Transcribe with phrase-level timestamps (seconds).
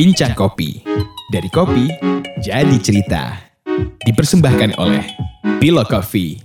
[0.00, 0.80] Bincang Kopi.
[1.28, 1.84] Dari kopi,
[2.40, 3.36] jadi cerita.
[4.00, 5.04] Dipersembahkan oleh
[5.60, 6.40] Bilo Coffee.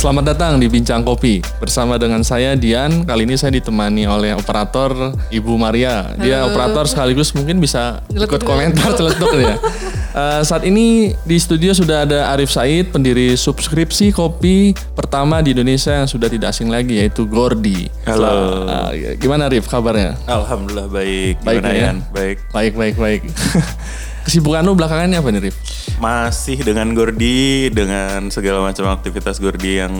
[0.00, 3.04] Selamat datang di Bincang Kopi bersama dengan saya Dian.
[3.04, 6.16] Kali ini saya ditemani oleh operator Ibu Maria.
[6.16, 6.56] Dia Halo.
[6.56, 9.60] operator sekaligus mungkin bisa ikut komentar celetuk ya.
[10.18, 15.94] Eh, saat ini di studio sudah ada Arif Said, pendiri subskripsi kopi pertama di Indonesia
[15.94, 17.86] yang sudah tidak asing lagi yaitu Gordi.
[18.02, 18.66] Halo.
[18.90, 20.18] Eh, gimana Arif kabarnya?
[20.26, 21.38] Alhamdulillah baik.
[21.46, 21.94] Baik ya?
[22.10, 22.36] Baik.
[22.50, 23.22] Baik baik baik.
[24.28, 25.56] Kesibukan lu belakangan ini apa nih Rif?
[25.96, 29.94] Masih dengan Gordi, dengan segala macam aktivitas Gordi yang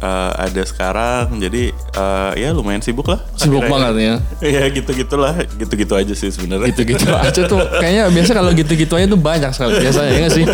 [0.00, 1.36] eh, ada sekarang.
[1.36, 3.20] Jadi eh, ya lumayan sibuk lah.
[3.36, 3.76] Sibuk akhirnya.
[3.76, 4.14] banget ya.
[4.48, 6.72] Ya gitu-gitulah, gitu-gitu aja sih sebenarnya.
[6.72, 10.44] gitu-gitu aja tuh kayaknya biasa kalau gitu-gitu aja tuh banyak sekali biasanya ya gak sih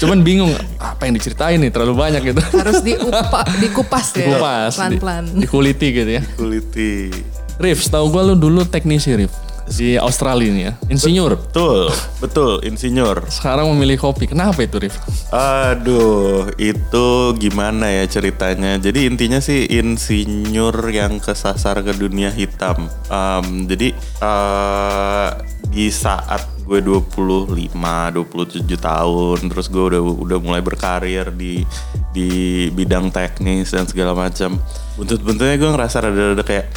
[0.00, 5.24] cuman bingung apa yang diceritain nih terlalu banyak gitu harus diupa, dikupas ya kupas pelan-pelan
[5.32, 7.08] di, dikuliti gitu ya Kuliti.
[7.56, 9.32] Rif setahu gue lu dulu teknisi Rif
[9.66, 13.26] di Australia nih ya insinyur Betul, betul, insinyur.
[13.28, 14.94] sekarang memilih kopi kenapa itu Rif
[15.34, 18.78] Aduh, itu gimana ya ceritanya?
[18.78, 22.86] Jadi intinya sih insinyur yang kesasar ke dunia hitam.
[23.10, 23.90] Em, jadi
[24.22, 25.28] eh,
[25.66, 31.66] di saat gue 25, 27 tahun, terus gue udah udah mulai berkarir di
[32.10, 32.28] di
[32.70, 34.56] bidang teknis dan segala macam.
[34.94, 36.70] Buntut-buntutnya gue ngerasa rada-rada kayak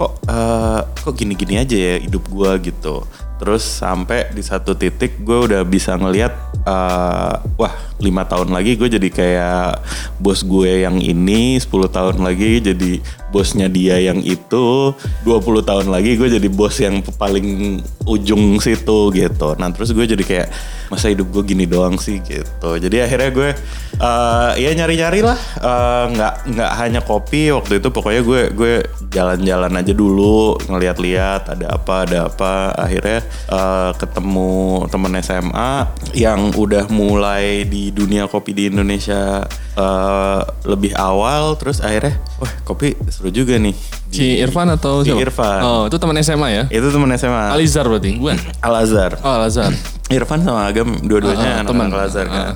[0.00, 3.04] kok eh, kok gini-gini aja ya hidup gue gitu.
[3.36, 6.32] Terus sampai di satu titik gue udah bisa ngelihat
[6.64, 9.84] eh, wah lima tahun lagi gue jadi kayak
[10.16, 12.92] bos gue yang ini 10 tahun lagi jadi
[13.28, 14.96] bosnya dia yang itu
[15.28, 19.48] 20 tahun lagi gue jadi bos yang paling ujung situ gitu.
[19.56, 20.48] Nah terus gue jadi kayak
[20.88, 22.18] masa hidup gue gini doang sih?
[22.20, 22.70] gitu.
[22.76, 23.48] Jadi akhirnya gue
[23.96, 27.88] eh, ya nyari-nyari lah Eh, nggak nggak hanya kopi waktu itu.
[27.90, 28.72] Pokoknya gue gue
[29.10, 32.72] jalan-jalan aja dulu ngeliat-liat ada apa ada apa.
[32.72, 34.50] Akhirnya eh, ketemu
[34.88, 35.72] temen SMA
[36.16, 39.44] yang udah mulai di dunia kopi di Indonesia
[39.76, 41.54] eh, lebih awal.
[41.60, 43.76] Terus akhirnya wah kopi seru juga nih.
[44.10, 45.14] Si Irfan atau Si?
[45.14, 45.60] Irfan.
[45.62, 46.64] oh itu teman SMA ya?
[46.66, 49.72] Itu temen SMA Alizar berarti bukan Al Azhar oh Al Azhar
[50.16, 51.88] Irfan sama Agam dua-duanya ah, anak-anak teman.
[51.94, 52.38] Al Azhar kan.
[52.42, 52.54] Ah.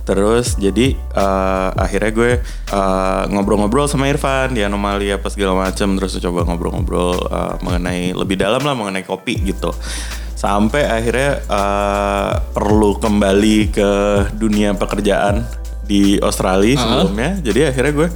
[0.00, 6.18] Terus jadi eh, akhirnya gue eh, ngobrol-ngobrol sama Irfan di anomali apa segala macam terus
[6.18, 9.72] coba ngobrol-ngobrol eh, mengenai lebih dalam lah mengenai kopi gitu.
[10.36, 13.90] Sampai akhirnya eh, perlu kembali ke
[14.36, 15.44] dunia pekerjaan
[15.84, 16.80] di Australia Ah.
[16.84, 17.30] sebelumnya.
[17.40, 18.08] Jadi akhirnya gue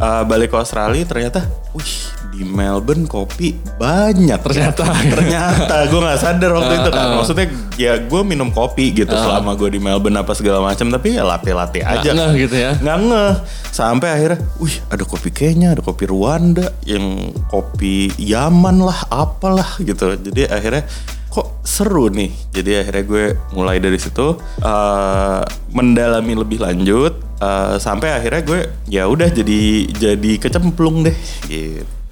[0.00, 4.42] eh, balik ke Australia ternyata, wih di Melbourne kopi banyak.
[4.42, 4.82] Ternyata.
[5.14, 7.06] ternyata gue nggak sadar waktu itu kan.
[7.14, 7.46] Maksudnya
[7.78, 11.80] ya gue minum kopi gitu selama gue di Melbourne apa segala macam tapi ya latte-latte
[11.86, 12.10] aja.
[12.10, 12.74] ngeh gitu ya.
[12.82, 13.34] Nggak ngeh.
[13.74, 20.14] Sampai akhirnya, wih ada kopi Kenya, ada kopi Rwanda, yang kopi Yaman lah, apalah gitu.
[20.14, 20.86] Jadi akhirnya
[21.34, 22.30] kok seru nih.
[22.54, 23.24] Jadi akhirnya gue
[23.58, 25.40] mulai dari situ eh,
[25.74, 31.16] mendalami lebih lanjut eh, sampai akhirnya gue ya udah jadi jadi kecemplung deh
[31.50, 32.03] gitu.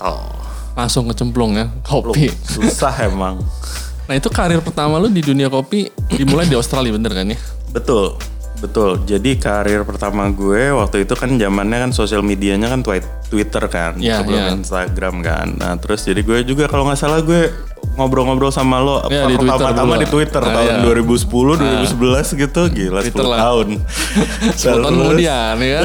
[0.73, 3.39] Langsung kecemplung ya kopi Susah emang.
[4.07, 7.39] nah itu karir pertama lu di dunia kopi dimulai di Australia bener kan ya
[7.71, 8.21] Betul,
[8.59, 9.01] betul.
[9.03, 13.97] Jadi karir pertama gue waktu itu kan zamannya kan sosial medianya kan twi- Twitter kan,
[13.97, 14.53] Iya, sebelum iya.
[14.53, 15.57] Instagram kan.
[15.57, 17.49] Nah terus jadi gue juga kalau nggak salah gue
[17.93, 20.01] ngobrol-ngobrol sama lo Iya, di Twitter pertama-tama dulu.
[20.01, 20.81] di Twitter Ah, tahun iya.
[20.81, 21.55] 2010,
[21.93, 23.39] 2011 gitu, gila 10 Twitter lah.
[23.43, 23.69] tahun.
[24.57, 25.81] 10 tahun kemudian ya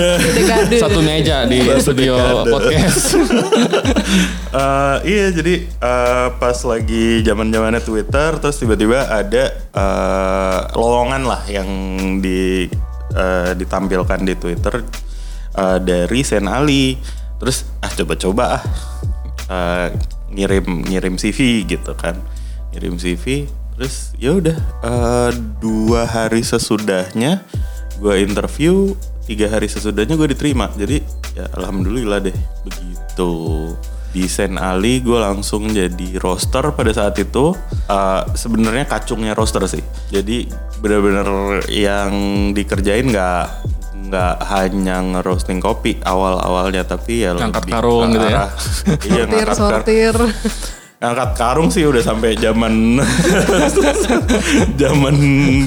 [0.77, 2.49] satu meja di Satu studio dekade.
[2.49, 2.97] podcast
[4.49, 11.43] Eh, iya jadi eh, pas lagi zaman zamannya Twitter terus tiba-tiba ada eh, lowongan lah
[11.45, 11.67] yang
[12.17, 12.65] di
[13.11, 14.81] eh, ditampilkan di Twitter
[15.53, 16.95] eh, dari Sen Ali
[17.37, 18.63] terus ah coba-coba ah
[19.47, 19.87] eh,
[20.31, 22.19] ngirim ngirim CV gitu kan.
[22.73, 23.47] Ngirim CV
[23.77, 25.31] terus ya udah eh,
[25.61, 27.45] dua hari sesudahnya
[28.01, 28.97] gue interview
[29.29, 30.71] tiga hari sesudahnya gue diterima.
[30.73, 31.03] Jadi
[31.37, 33.31] ya alhamdulillah deh begitu.
[34.07, 37.53] Di Sen Ali gue langsung jadi roster pada saat itu.
[37.85, 39.83] Eh, sebenarnya kacungnya roster sih.
[40.09, 40.47] Jadi
[40.81, 42.11] bener-bener yang
[42.53, 43.76] dikerjain nggak
[44.07, 48.43] nggak hanya ngerosting kopi awal-awalnya tapi ya Ngangkat lebih karung gitu ya?
[49.07, 50.15] iya sortir ngangkat kar- sortir.
[50.97, 52.97] Ngangkat karung sih udah sampai zaman
[54.81, 55.15] zaman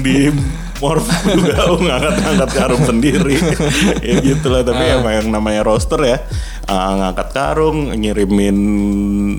[0.01, 0.27] di
[0.81, 1.53] Morph juga.
[1.61, 3.37] Aku ngangkat ngangkat karung sendiri.
[4.01, 6.17] Ya gitulah tapi emang yang namanya roster ya
[6.65, 8.57] ah, ngangkat karung ngirimin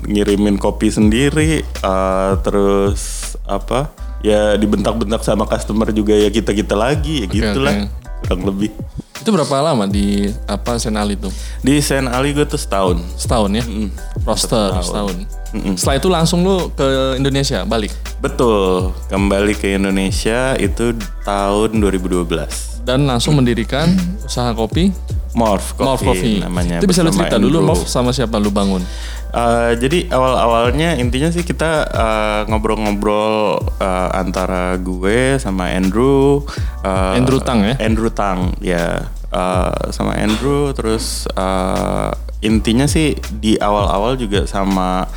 [0.01, 3.91] ngirimin kopi sendiri ah, terus apa?
[4.23, 7.75] Ya dibentak-bentak sama customer juga ya kita kita lagi ya Oke, gitulah.
[7.75, 8.02] oke.
[8.23, 8.71] Kurang lebih
[9.19, 11.31] Itu berapa lama di apa Senali itu?
[11.63, 12.99] Di Sen Ali gue tuh setahun.
[13.15, 13.63] Setahun ya?
[14.27, 15.42] Roster setahun.
[15.53, 16.85] Setelah itu langsung lu ke
[17.15, 22.81] Indonesia balik Betul, kembali ke Indonesia itu tahun 2012.
[22.81, 23.87] dan langsung mendirikan
[24.19, 24.91] usaha kopi
[25.33, 26.37] Morph Coffee, Morph Coffee.
[26.39, 26.77] namanya.
[26.77, 27.63] Itu bisa lu cerita dulu.
[27.63, 28.85] Morph sama siapa lu bangun?
[29.29, 36.45] Eh, jadi awal-awalnya intinya sih kita eh, ngobrol-ngobrol eh, antara gue sama Andrew.
[36.83, 37.73] eh, Andrew Tang ya?
[37.79, 42.09] Andrew Tang ya Eh, sama Andrew terus eh,
[42.39, 45.09] intinya sih di awal-awal juga sama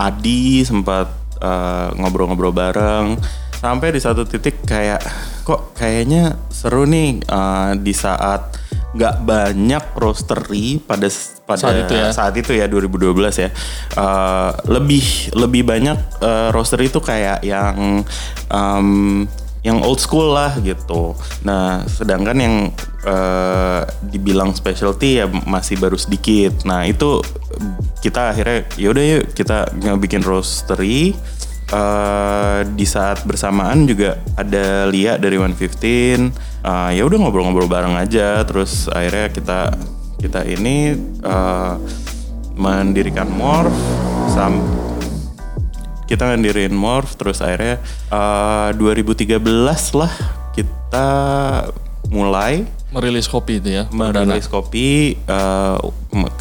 [0.00, 3.20] Adi sempat eh, ngobrol-ngobrol bareng
[3.60, 5.04] sampai di satu titik kayak
[5.44, 8.56] kok kayaknya seru nih eh, di saat
[8.90, 11.06] nggak banyak roastery pada
[11.46, 12.10] pada Saat itu ya.
[12.10, 13.50] saat itu ya 2012 ya
[13.90, 15.04] Eh, lebih
[15.36, 18.02] lebih banyak eh, roastery itu kayak yang
[18.50, 19.26] em,
[19.60, 21.12] yang old school lah gitu.
[21.44, 22.56] Nah, sedangkan yang
[23.04, 26.64] eh, dibilang specialty ya masih baru sedikit.
[26.64, 27.20] Nah, itu
[28.00, 29.68] kita akhirnya yaudah yuk kita
[30.00, 31.12] bikin roastery.
[31.70, 36.32] Eh, di saat bersamaan juga ada Lia dari 115.
[36.64, 38.42] Eh, ya udah ngobrol-ngobrol bareng aja.
[38.48, 39.60] Terus akhirnya kita
[40.20, 41.74] kita ini eh,
[42.56, 43.76] mendirikan Morph
[44.32, 44.60] sam
[46.10, 47.78] kita ngedirin Morph terus akhirnya
[48.10, 49.38] eh, 2013
[49.94, 50.12] lah
[50.50, 51.08] kita
[52.10, 53.86] mulai Merilis kopi itu ya.
[53.94, 55.76] merilis kopi eh,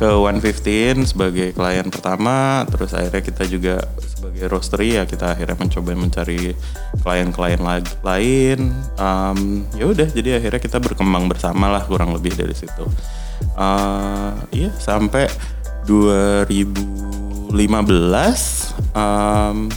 [0.01, 5.93] ke 115 sebagai klien pertama terus akhirnya kita juga sebagai roastery ya kita akhirnya mencoba
[5.93, 6.57] mencari
[7.05, 7.61] klien-klien
[8.01, 8.59] lain
[8.97, 9.39] Em,
[9.77, 12.89] ya udah jadi akhirnya kita berkembang bersama lah kurang lebih dari situ
[13.59, 15.27] Eh, iya sampai
[17.49, 19.69] 2015 em,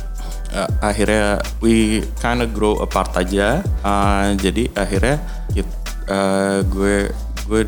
[0.51, 1.27] eh, akhirnya
[1.59, 1.75] we
[2.17, 5.17] kinda grow apart aja Eh, jadi akhirnya
[5.51, 7.09] kit- eh, gue
[7.45, 7.63] gue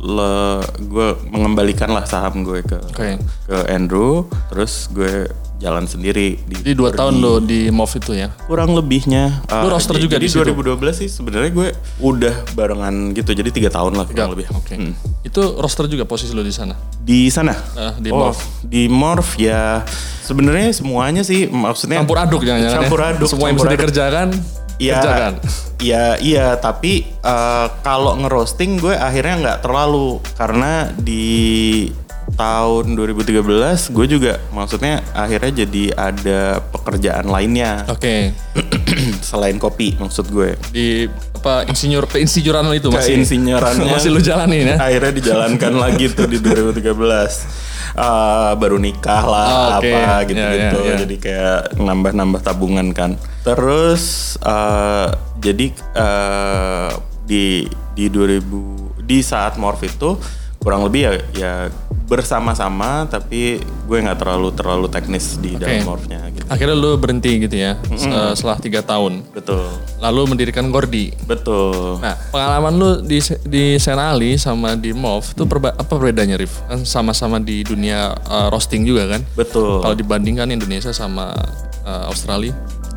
[0.00, 0.34] le
[0.80, 3.20] gue mengembalikan lah saham gue ke Oke.
[3.44, 5.28] ke Andrew terus gue
[5.60, 8.32] jalan sendiri di Jadi dua tahun lo di MOV itu ya.
[8.42, 10.40] kurang lebihnya Lu eh, roster j- juga jadi di situ?
[10.42, 11.68] 2012 sih sebenarnya gue
[12.00, 14.74] udah barengan gitu jadi tiga tahun lah kurang lebih Oke.
[14.74, 14.96] Hmm.
[15.20, 16.72] Itu roster juga posisi lo di sana.
[16.98, 18.40] di sana Eh, di oh, Morph.
[18.62, 19.84] di Morph ya
[20.22, 22.72] sebenarnya semuanya sih maksudnya Campur aduk jangan-jangan.
[22.72, 22.80] ya?
[22.80, 23.76] campur aduk Semua yang bisa aduk.
[23.76, 24.28] dikerjakan,
[24.76, 25.32] Iya, kerjakan.
[25.78, 26.46] iya, iya.
[26.56, 31.84] Tapi eh, kalau ngerosting gue akhirnya nggak terlalu karena di
[32.30, 33.42] tahun 2013
[33.90, 38.32] gue juga maksudnya akhirnya jadi ada pekerjaan lainnya Oke.
[39.22, 40.56] selain kopi maksud gue.
[40.70, 44.76] Di apa insinyur keinsinyuran lo itu masih Keinsinyerannya masih lu jalanin ya.
[44.76, 47.70] akhirnya dijalankan lagi tuh di 2013.
[47.90, 49.88] Eh, baru nikah lah Oh, oke.
[49.88, 50.78] apa Ya, gitu-gitu.
[50.78, 50.96] ya, ya.
[51.02, 53.16] Jadi kayak nambah-nambah tabungan kan.
[53.42, 55.66] Terus eh, jadi
[55.96, 56.88] eh,
[57.26, 60.14] di di 2000 di saat morph itu
[60.60, 61.52] kurang lebih ya ya
[62.10, 65.62] bersama-sama tapi gue nggak terlalu terlalu teknis di Oke.
[65.62, 66.42] dalam morphnya gitu.
[66.50, 69.22] Akhirnya lu berhenti gitu ya se- setelah tiga tahun.
[69.30, 69.70] Betul.
[70.02, 71.14] Lalu mendirikan Gordi.
[71.22, 72.02] Betul.
[72.02, 76.58] Nah, pengalaman lu di di Senali sama di MOV itu perba- apa bedanya Rif?
[76.66, 79.22] Kan sama-sama di dunia uh, roasting juga kan?
[79.38, 79.78] Betul.
[79.78, 81.30] Kalau dibandingkan Indonesia sama
[81.86, 82.50] uh, Australia.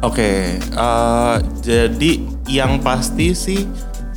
[0.04, 2.12] Oke, eh, jadi
[2.52, 3.64] yang pasti sih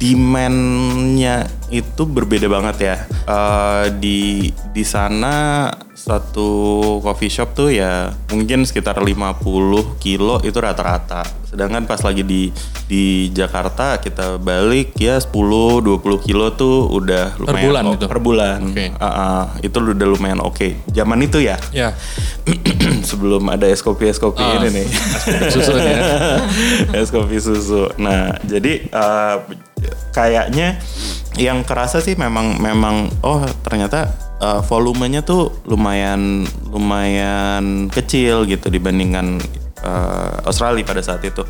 [0.02, 2.96] demand-nya itu berbeda banget ya.
[3.26, 5.66] Eh, di di sana
[6.06, 6.48] satu
[7.02, 9.42] coffee shop tuh ya mungkin sekitar 50
[9.98, 11.26] kilo itu rata-rata.
[11.42, 12.54] Sedangkan pas lagi di
[12.86, 15.82] di Jakarta kita balik ya 10 20
[16.22, 18.06] kilo tuh udah lumayan bulan o- gitu?
[18.06, 18.58] Per bulan.
[18.70, 18.86] Oke.
[18.96, 20.78] Ah, ah, itu udah lumayan oke.
[20.94, 21.58] Zaman itu ya.
[21.74, 21.90] Ya,
[23.10, 24.86] sebelum ada es kopi es kopi Ah, ini nih
[25.50, 26.02] susu nih ya.
[27.02, 29.34] es kopi susu nah jadi eh,
[30.10, 30.78] kayaknya
[31.36, 39.40] yang kerasa sih memang memang oh ternyata eh, volumenya tuh lumayan lumayan kecil gitu dibandingkan
[39.82, 41.42] eh, Australia pada saat itu.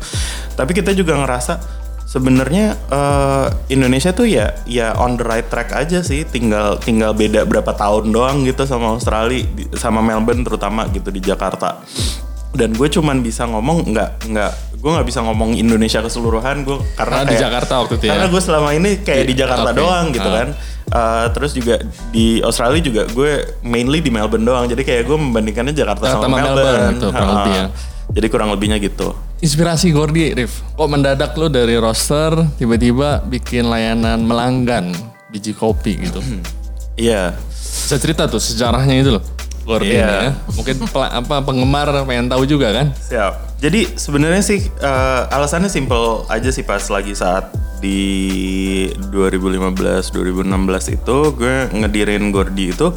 [0.55, 1.59] Tapi kita juga ngerasa
[2.07, 6.23] sebenarnya eh, Indonesia tuh ya ya on the right track aja sih.
[6.27, 9.43] Tinggal tinggal beda berapa tahun doang gitu sama Australia
[9.75, 11.83] sama Melbourne terutama gitu di Jakarta
[12.53, 16.95] dan gue cuman bisa ngomong nggak nggak gue nggak bisa ngomong Indonesia keseluruhan gue karena
[16.95, 18.11] Karena di kayak- Jakarta waktu itu ya.
[18.13, 19.77] karena gue selama ini kayak di Jakarta Oke.
[19.77, 20.35] doang gitu Ah.
[20.37, 20.49] kan
[20.87, 25.75] Eh, terus juga di Australia juga gue mainly di Melbourne doang jadi kayak gue membandingkannya
[25.75, 27.65] Jakarta Jakarta sama sama Melbourne, Melbourne, itu kurang Ah, lebih ya.
[28.09, 30.63] jadi kurang lebihnya gitu Inspirasi Gordi, Rif.
[30.73, 34.95] Kok mendadak lu dari roster tiba-tiba bikin layanan melanggan
[35.27, 36.23] biji kopi gitu.
[36.95, 39.23] iya Bisa cerita tuh sejarahnya itu loh.
[39.67, 40.31] Gordi ini ya.
[40.55, 42.95] Mungkin pel- apa penggemar pengen tahu juga kan?
[42.95, 43.59] Siap.
[43.59, 51.17] Jadi sebenarnya sih eh, alasannya simple aja sih pas lagi saat di 2015 2016 itu
[51.37, 52.89] gue ngedirin Gordi itu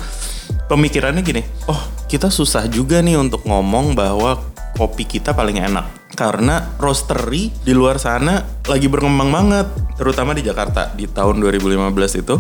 [0.71, 4.39] pemikirannya gini, oh kita susah juga nih untuk ngomong bahwa
[4.79, 5.85] kopi kita paling enak
[6.15, 9.67] karena roastery di luar sana lagi berkembang banget
[9.99, 12.35] terutama di Jakarta di tahun 2015 itu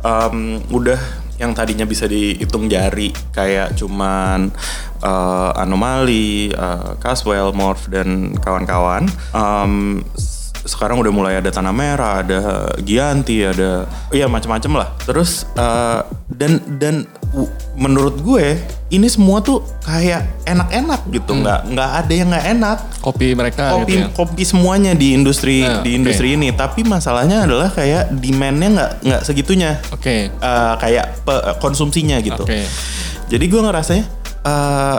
[0.00, 1.00] em, udah
[1.40, 4.52] yang tadinya bisa dihitung jari kayak cuman
[5.00, 9.08] eh, anomali, eh, Caswell, Morph dan kawan-kawan.
[10.16, 14.88] S- sekarang udah mulai ada tanah merah, ada Gianti, ada iya macam-macam lah.
[15.08, 17.08] Terus eh, dan dan
[17.72, 18.58] menurut gue
[18.90, 22.78] ini semua tuh kayak enak-enak gitu, nggak nggak ada yang nggak enak.
[22.98, 24.06] Kopi mereka kopi gitu ya.
[24.10, 26.50] kopi semuanya di industri Ah, di industri ini.
[26.50, 29.78] Tapi masalahnya adalah kayak demandnya nggak nggak segitunya.
[29.90, 30.26] Oke.
[30.28, 32.42] Eh, kayak pe- konsumsinya gitu.
[32.42, 32.66] Oke.
[33.30, 34.04] jadi gue ngerasanya
[34.42, 34.98] eh,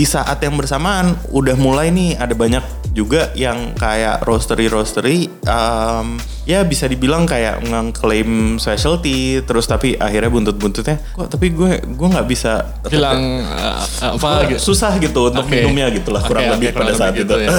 [0.00, 2.64] di saat yang bersamaan udah mulai nih ada banyak
[2.96, 6.16] juga yang kayak roastery roastery em,
[6.48, 12.26] ya bisa dibilang kayak ngeklaim specialty terus tapi akhirnya buntut-buntutnya kok tapi gue gue nggak
[12.26, 14.72] bisa Bilang eh, apa gitu.
[14.72, 15.52] susah gitu untuk Oke.
[15.52, 17.34] minumnya gitu lah kurang Oke, lebih oke, pada kurang saat lebih itu.
[17.36, 17.50] gitu ya.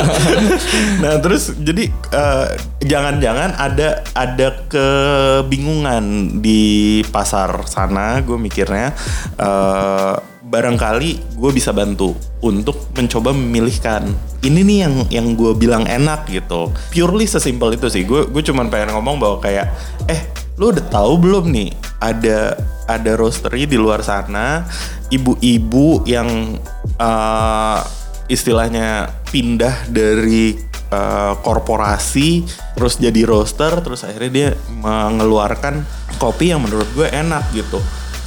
[1.04, 2.46] nah terus jadi eh,
[2.82, 6.04] jangan-jangan ada ada kebingungan
[6.40, 8.96] di pasar sana gue mikirnya
[9.36, 10.14] eh,
[10.50, 14.10] barangkali gue bisa bantu untuk mencoba memilihkan
[14.42, 16.74] ini nih yang yang gue bilang enak gitu.
[16.90, 18.02] Purely sesimpel itu sih.
[18.02, 19.70] Gue gue cuman pengen ngomong bahwa kayak
[20.10, 20.20] eh
[20.58, 21.70] lu udah tahu belum nih
[22.02, 22.58] ada
[22.90, 24.66] ada roastery di luar sana?
[25.12, 26.58] Ibu-ibu yang
[26.98, 27.78] eh,
[28.26, 30.56] istilahnya pindah dari
[30.90, 32.42] eh, korporasi
[32.74, 34.48] terus jadi roaster terus akhirnya dia
[34.80, 35.84] mengeluarkan
[36.16, 37.78] kopi yang menurut gue enak gitu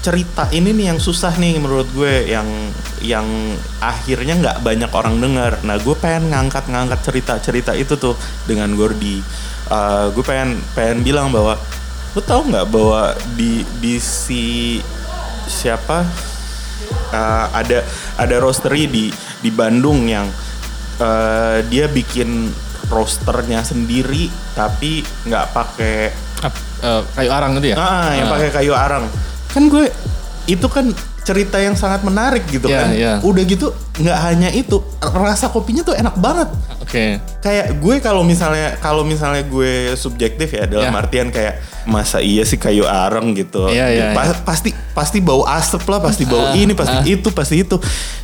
[0.03, 2.43] cerita ini nih yang susah nih menurut gue yang
[2.99, 3.23] yang
[3.79, 8.69] akhirnya nggak banyak orang dengar nah gue pengen ngangkat ngangkat cerita cerita itu tuh dengan
[8.73, 9.23] Gordi
[9.63, 11.55] Eh, gue pengen pengen bilang bahwa
[12.13, 14.77] lu tahu nggak bahwa di di si
[15.43, 16.03] siapa
[17.09, 17.81] uh, ada
[18.19, 19.07] ada roastery di
[19.39, 20.27] di Bandung yang
[20.99, 22.51] uh, dia bikin
[22.91, 26.11] roasternya sendiri tapi nggak pakai
[26.43, 27.75] Ap- eh, kayu arang gitu ya?
[27.79, 28.33] ah yang Ah.
[28.35, 29.07] pakai kayu arang
[29.53, 29.85] kan gue
[30.43, 30.89] itu kan
[31.23, 33.13] cerita yang sangat menarik gitu Iya, kan iya.
[33.21, 36.51] udah gitu nggak hanya itu rasa kopinya tuh enak banget
[36.83, 37.23] Oke.
[37.39, 40.99] kayak gue kalau misalnya kalau misalnya gue subjektif ya dalam Ya.
[40.99, 45.87] artian kayak masa iya sih kayu arang gitu Iya, iya, Pa- pasti pasti bau asap
[45.87, 47.07] lah pasti bau Ah, ini pasti ah.
[47.07, 47.79] itu pasti itu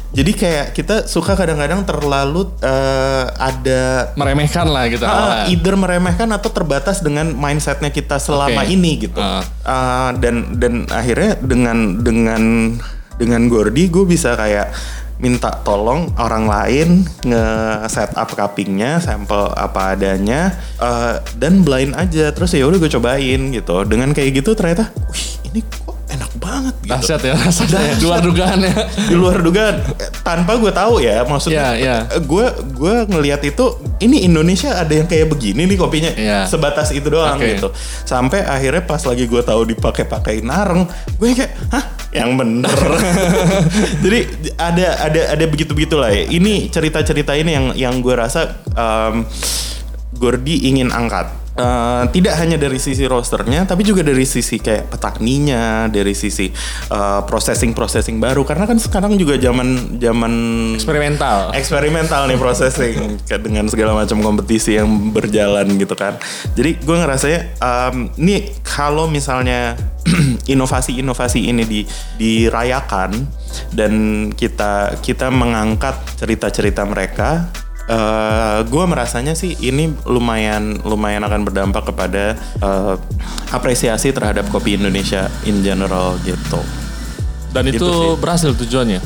[0.09, 5.05] jadi kayak kita suka kadang-kadang terlalu eh, ada Meremehkan lah gitu.
[5.05, 5.45] Awalnya.
[5.53, 8.73] either meremehkan atau terbatas dengan mindsetnya kita selama Oke.
[8.73, 9.21] ini gitu.
[9.21, 9.45] Ah.
[9.61, 12.73] Ah, dan dan akhirnya dengan dengan
[13.21, 14.73] dengan Gordi gue bisa kayak
[15.19, 16.89] minta tolong orang lain
[17.21, 17.45] nge
[17.91, 22.33] setup cuppingnya, sampel apa adanya, eh, dan blind aja.
[22.33, 23.85] Terus ya udah gue cobain gitu.
[23.85, 25.61] Dengan kayak gitu ternyata, wih ini
[26.09, 26.91] enak banget gitu.
[26.91, 27.69] Dahsyat ya rasanya.
[27.71, 27.97] Dahsyat.
[28.01, 28.73] Luar dugaan ya.
[29.05, 32.19] Di luar dugaan Eh, tanpa gue tahu ya maksudnya Iya, iya.
[32.19, 33.65] gue gue ngelihat itu
[33.99, 36.39] ini Indonesia ada yang kayak begini nih kopinya Iya.
[36.45, 37.55] sebatas itu doang Oke.
[37.55, 37.69] gitu
[38.03, 40.85] sampai akhirnya pas lagi gue tahu dipakai pakai nareng
[41.15, 42.73] gue kayak hah yang bener
[44.03, 44.19] jadi
[44.55, 49.25] ada ada ada begitu begitulah ya ini cerita cerita ini yang yang gue rasa em,
[50.11, 55.91] Gordi ingin angkat Eh, tidak hanya dari sisi rosternya, tapi juga dari sisi kayak petaninya,
[55.91, 56.47] dari sisi
[56.87, 58.47] eh, processing processing baru.
[58.47, 60.33] Karena kan sekarang juga zaman zaman
[60.79, 61.51] Eksperimental.
[61.51, 66.15] eksperimental nih processing dengan segala macam kompetisi yang berjalan gitu kan.
[66.55, 69.75] Jadi gue ngerasanya em, nih kalau misalnya
[70.53, 71.81] inovasi-inovasi ini di
[72.15, 73.11] dirayakan
[73.75, 73.93] dan
[74.31, 77.51] kita kita mengangkat cerita-cerita mereka
[77.89, 82.95] eh gue merasanya sih ini lumayan lumayan akan berdampak kepada eh,
[83.49, 86.61] apresiasi terhadap kopi Indonesia in general gitu.
[87.49, 88.09] Dan itu Gitu sih.
[88.21, 89.01] berhasil tujuannya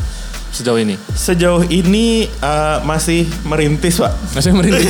[0.51, 0.95] sejauh ini.
[1.09, 4.83] Sejauh ini eh, masih merintis pak, Masih merintih.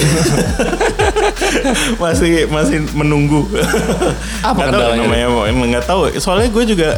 [2.03, 3.45] masih masih menunggu.
[4.41, 5.27] Apa Nggak tahu kendalanya?
[5.29, 6.01] namanya nggak tahu.
[6.17, 6.89] Soalnya gue juga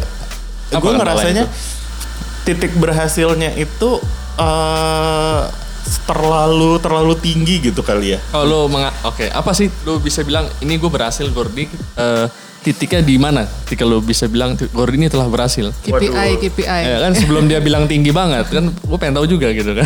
[0.72, 1.54] gue ngerasanya itu?
[2.46, 4.02] titik berhasilnya itu
[4.38, 5.42] eh
[6.04, 8.20] terlalu terlalu tinggi gitu kali ya.
[8.32, 11.66] Oh lu menga- oke apa sih lu bisa bilang ini gue berhasil Gordi
[11.96, 12.26] eh,
[12.62, 13.46] titiknya di mana?
[13.46, 15.70] Ketika lu bisa bilang Gordi ini telah berhasil.
[15.80, 16.38] KPI, Waduh.
[16.40, 16.82] KPI.
[16.84, 19.86] Ya kan sebelum dia bilang tinggi banget kan gue pengen tahu juga gitu kan.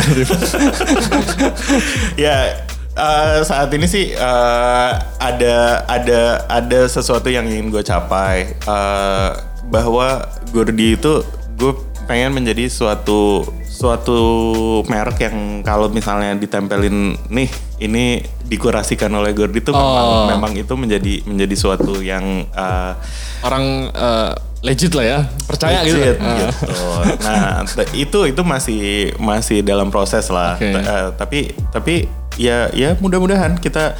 [2.16, 9.30] ya eh, saat ini sih eh, ada ada ada sesuatu yang ingin gue capai Eh,
[9.66, 11.22] bahwa Gordi itu
[11.54, 11.72] gue
[12.04, 13.46] pengen menjadi suatu
[13.80, 14.20] suatu
[14.84, 17.48] merek yang kalau misalnya ditempelin nih
[17.80, 20.26] ini dikurasikan oleh Gordy itu memang, Oh.
[20.28, 22.92] memang itu menjadi menjadi suatu yang uh,
[23.40, 25.18] Orang eh, legit lah ya,
[25.48, 25.96] percaya gitu.
[25.96, 26.36] legit Ah.
[26.36, 26.76] gitu.
[27.24, 27.64] Nah,
[27.96, 28.82] itu itu masih
[29.16, 30.60] masih dalam proses lah.
[30.60, 30.68] Oke.
[30.68, 31.38] T- eh, tapi
[31.72, 31.94] tapi
[32.36, 33.96] ya ya mudah-mudahan kita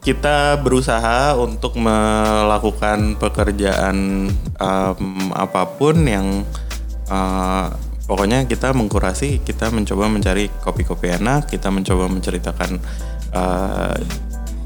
[0.00, 5.00] kita berusaha untuk melakukan pekerjaan em,
[5.36, 6.48] apa pun yang
[7.12, 7.66] eh,
[8.08, 12.80] pokoknya kita mengkurasi, kita mencoba mencari kopi-kopi enak, kita mencoba menceritakan
[13.36, 13.96] eh,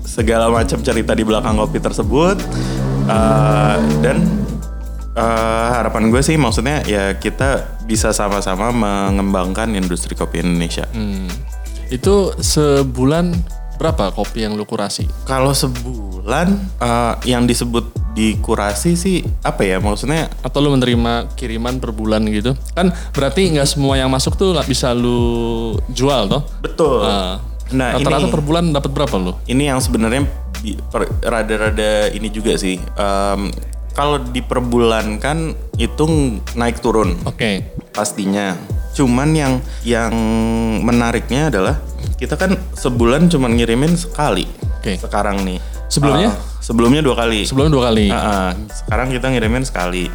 [0.07, 2.39] segala macam cerita di belakang kopi tersebut
[3.03, 4.23] Eh, dan
[5.13, 10.89] Eh, harapan gue sih maksudnya ya kita bisa sama-sama mengembangkan industri kopi Indonesia.
[10.89, 11.29] Hmm.
[11.93, 13.37] Itu sebulan
[13.77, 15.05] berapa kopi yang lu kurasi?
[15.29, 21.91] Kalau sebulan eh, yang disebut dikurasi sih apa ya maksudnya Atau lu menerima kiriman per
[21.91, 22.53] bulan gitu?
[22.77, 26.43] Kan berarti nggak semua yang masuk tuh bisa lu jual toh?
[26.61, 27.03] betul.
[27.03, 27.41] Ah.
[27.73, 29.33] Nah, Rata-rata per bulan dapat berapa lu?
[29.49, 30.29] ini yang sebenarnya
[31.25, 32.77] rada-rada ini juga sih.
[32.77, 33.49] Em,
[33.93, 36.05] kalau diperbulankan itu
[36.53, 37.17] naik turun.
[37.25, 37.65] Oke.
[37.93, 38.57] pastinya.
[38.93, 39.53] Cuman yang
[39.85, 40.13] yang
[40.81, 41.81] menariknya adalah
[42.17, 44.45] kita kan sebulan cuma ngirimin sekali.
[44.81, 44.97] Oke.
[45.01, 45.61] Sekarang nih.
[45.93, 46.33] Sebelumnya?
[46.33, 47.45] Uh, sebelumnya dua kali.
[47.45, 48.09] Sebelum dua kali.
[48.09, 50.09] Uh, uh, sekarang kita ngirimin sekali.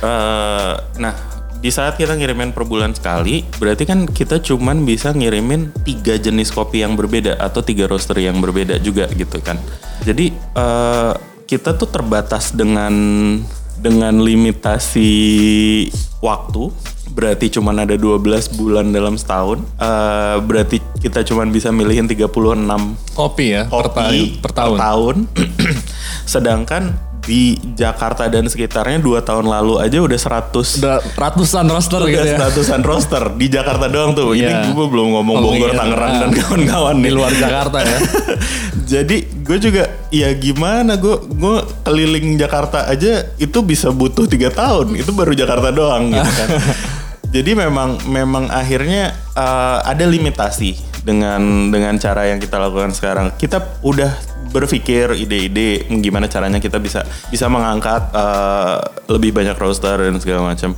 [0.00, 1.12] Uh, nah,
[1.60, 6.48] di saat kita ngirimin per bulan sekali, berarti kan kita cuman bisa ngirimin tiga jenis
[6.48, 9.60] kopi yang berbeda atau tiga roaster yang berbeda juga gitu kan.
[10.00, 11.12] Jadi uh,
[11.44, 12.94] kita tuh terbatas dengan
[13.76, 15.12] dengan limitasi
[16.24, 16.72] waktu.
[17.10, 18.22] Berarti cuman ada 12
[18.56, 19.62] bulan dalam setahun.
[19.76, 22.30] Uh, berarti kita cuman bisa milihin 36
[23.16, 25.16] Kopi ya per, ta- kopi per tahun.
[26.32, 30.18] Sedangkan di Jakarta dan sekitarnya dua tahun lalu aja udah
[30.50, 32.36] 100 Udah ratusan roster gitu udah ya.
[32.40, 34.32] ratusan roster di Jakarta doang tuh.
[34.32, 34.66] Iya.
[34.66, 36.18] Ini gue belum ngomong Ngomongin, Bogor, Tangerang ah.
[36.24, 37.98] dan kawan-kawan Di luar Jakarta ya.
[38.98, 41.56] Jadi gue juga ya gimana gue gue
[41.86, 44.96] keliling Jakarta aja itu bisa butuh tiga tahun.
[44.96, 46.48] Itu baru Jakarta doang gitu kan.
[47.30, 50.74] Jadi memang memang akhirnya eh, ada limitasi
[51.06, 53.30] dengan dengan cara yang kita lakukan sekarang.
[53.38, 54.10] Kita udah
[54.50, 60.74] berpikir ide-ide gimana caranya kita bisa bisa mengangkat eh, lebih banyak roster dan segala macam.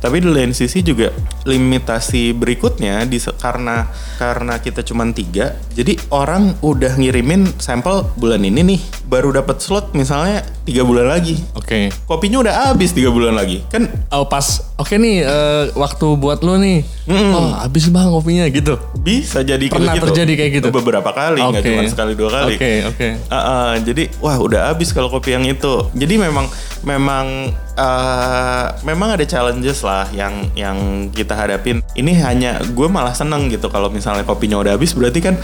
[0.00, 1.12] Tapi di lain sisi juga
[1.44, 3.88] limitasi berikutnya di karena
[4.20, 9.92] karena kita cuma tiga, jadi orang udah ngirimin sampel bulan ini nih, baru dapat slot
[9.92, 11.36] misalnya tiga bulan lagi.
[11.56, 11.92] Oke.
[12.08, 16.56] Kopinya udah habis tiga bulan lagi, kan Oh pas, oke nih eh, waktu buat lu
[16.60, 18.76] nih, oh habis bang kopinya gitu.
[19.04, 20.08] bisa jadi Pernah gitu.
[20.08, 20.68] terjadi kayak gitu?
[20.72, 22.56] Beberapa kali, nggak cuma sekali dua kali.
[22.56, 23.08] Oke oke.
[23.28, 25.92] Uh, uh, jadi wah udah habis kalau kopi yang itu.
[25.92, 26.48] Jadi memang
[26.86, 31.82] memang uh, memang ada challenges lah yang yang kita hadapin.
[31.94, 35.34] Ini hanya gue malah seneng gitu kalau misalnya kopinya udah habis berarti kan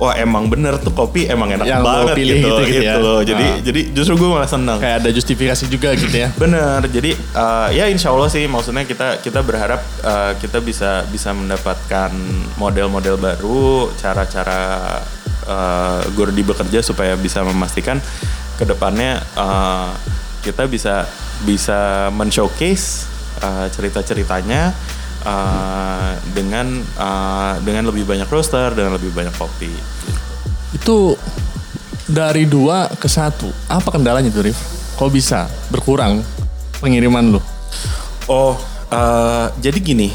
[0.00, 2.94] wah emang bener tuh kopi emang enak Yang banget pilih gitu gitu-gitu ya.
[2.98, 3.20] loh.
[3.22, 3.56] Jadi Ah.
[3.62, 4.78] jadi justru gue malah seneng.
[4.80, 6.28] Kayak ada justifikasi juga gitu ya.
[6.34, 11.30] Bener, jadi uh, ya insya Allah sih maksudnya kita kita berharap uh, kita bisa bisa
[11.30, 12.10] mendapatkan
[12.58, 15.00] model-model baru, cara-cara
[15.46, 18.00] uh, Gordi bekerja supaya bisa memastikan
[18.54, 19.90] ke depannya uh,
[20.44, 21.08] kita bisa
[21.42, 23.10] bisa men-showcase
[23.42, 24.70] uh, cerita-ceritanya
[25.26, 29.74] uh, dengan uh, dengan lebih banyak roster, dengan lebih banyak kopi.
[30.74, 31.18] Itu
[32.08, 33.48] dari dua ke satu.
[33.68, 34.58] Apa kendalanya tuh Rif?
[34.94, 36.22] Kok bisa berkurang
[36.78, 37.40] pengiriman lu?
[38.30, 38.56] Oh,
[38.92, 40.08] eh, jadi gini.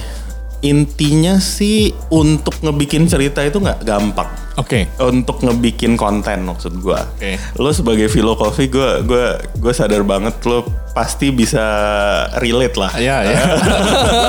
[0.60, 4.27] Intinya sih untuk ngebikin cerita itu nggak gampang.
[4.60, 4.91] Oke.
[5.00, 7.08] Untuk ngebikin konten maksud gua.
[7.15, 7.39] Oke.
[7.56, 11.63] Lo sebagai Philo Coffee, gua gua gua sadar banget lo pasti bisa
[12.43, 12.91] relate lah.
[13.00, 13.39] Ya ya.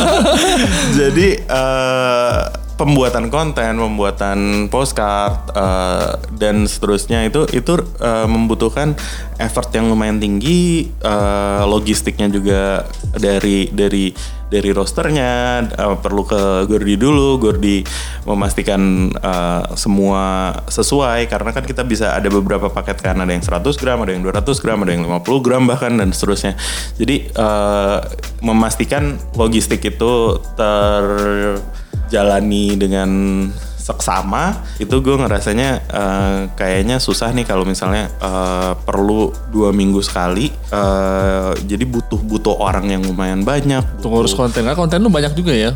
[0.99, 2.41] Jadi eh,
[2.81, 4.39] pembuatan konten, pembuatan
[4.73, 8.95] postcard eh, dan seterusnya itu itu eh, membutuhkan
[9.37, 12.89] effort yang lumayan tinggi, eh, logistiknya juga
[13.19, 14.15] dari dari
[14.51, 17.87] dari rosternya eh, perlu ke Gordi dulu, Gordi
[18.27, 23.79] memastikan eh, semua sesuai karena kan kita bisa ada beberapa paket kan ada yang 100
[23.79, 26.59] gram, ada yang 200 gram, ada yang 50 gram bahkan dan seterusnya.
[26.99, 27.99] Jadi eh,
[28.43, 33.47] memastikan logistik itu terjalani dengan
[33.91, 40.47] seksama itu gue ngerasanya eh, kayaknya susah nih kalau misalnya eh, perlu dua minggu sekali
[40.51, 44.63] eh, jadi butuh butuh orang yang lumayan banyak Untuk ngurus konten.
[44.63, 45.75] Nah, konten lu banyak juga ya.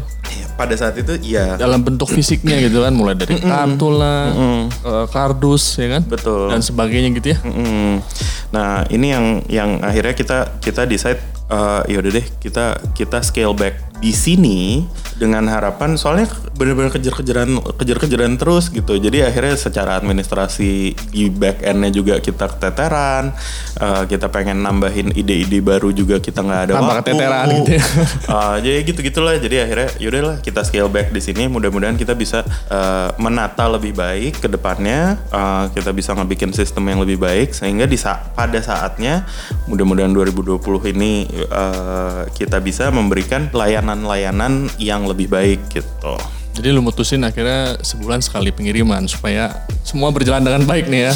[0.55, 2.94] pada saat itu iya Dalam bentuk fisiknya gitu kan.
[2.94, 4.31] Mulai dari kartu lah,
[5.11, 6.03] kardus ya kan.
[6.07, 7.38] betul Dan sebagainya gitu ya.
[8.55, 11.18] Nah ini yang yang akhirnya kita kita decide
[11.50, 17.46] uh, ya udah deh kita kita scale back di sini dengan harapan soalnya benar-benar kejar-kejaran
[17.78, 18.94] kejar-kejaran terus gitu.
[18.94, 20.70] Jadi akhirnya secara administrasi
[21.09, 23.30] di back endnya juga kita keteteran.
[23.74, 27.07] Eh, kita pengen nambahin ide-ide baru juga kita nggak ada Tambah waktu.
[27.07, 27.85] keteteran gitu ya.
[28.35, 29.35] Eh, jadi gitu gitulah.
[29.37, 31.46] Jadi akhirnya yaudahlah kita scale back di sini.
[31.46, 35.14] Mudah-mudahan kita bisa eh, menata lebih baik ke depannya.
[35.24, 39.22] Eh, kita bisa ngebikin sistem yang lebih baik sehingga di sa- pada saatnya
[39.66, 43.46] mudah-mudahan 2020 ini eh, kita bisa memberikan
[43.85, 46.16] layanan-layanan yang lebih baik gitu.
[46.57, 49.53] Jadi lu mutusin akhirnya sebulan sekali pengiriman supaya
[49.85, 51.14] semua berjalan dengan baik nih ya.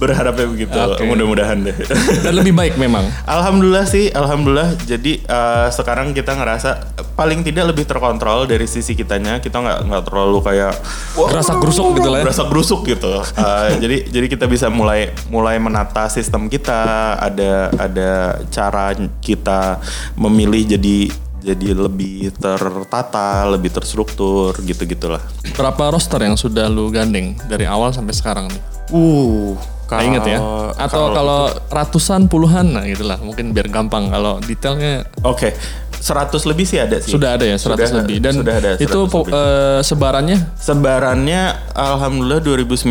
[0.00, 0.72] Berharapnya begitu.
[0.72, 1.04] Oke.
[1.04, 1.76] Mudah-mudahan deh.
[2.24, 3.04] Dan lebih baik memang.
[3.28, 4.72] Alhamdulillah sih, alhamdulillah.
[4.88, 9.44] Jadi eh, sekarang kita ngerasa paling tidak lebih terkontrol dari sisi kitanya.
[9.44, 10.72] Kita nggak nggak terlalu kayak
[11.20, 12.32] Gerasa gerusuk gitu lah ya.
[12.32, 13.12] berasa gerusuk gitu.
[13.20, 17.20] Eh, jadi jadi kita bisa mulai mulai menata sistem kita.
[17.20, 18.10] Ada ada
[18.48, 19.84] cara kita
[20.16, 25.20] memilih jadi jadi lebih tertata, lebih terstruktur gitu gitulah.
[25.52, 28.62] Berapa roster yang sudah lu gandeng dari awal sampai sekarang nih?
[28.90, 30.38] Uh, Nggak inget ya?
[30.76, 35.50] Atau kalau ratusan puluhan nah gitulah mungkin biar gampang kalau detailnya Oke,
[35.92, 37.10] 100 lebih sih ada sih.
[37.10, 39.34] sudah ada ya 100 Sudah- lebih dan sudah ada itu 100 po- lebih.
[39.34, 41.42] eh, sebarannya Sebarannya
[41.74, 42.86] alhamdulillah 2019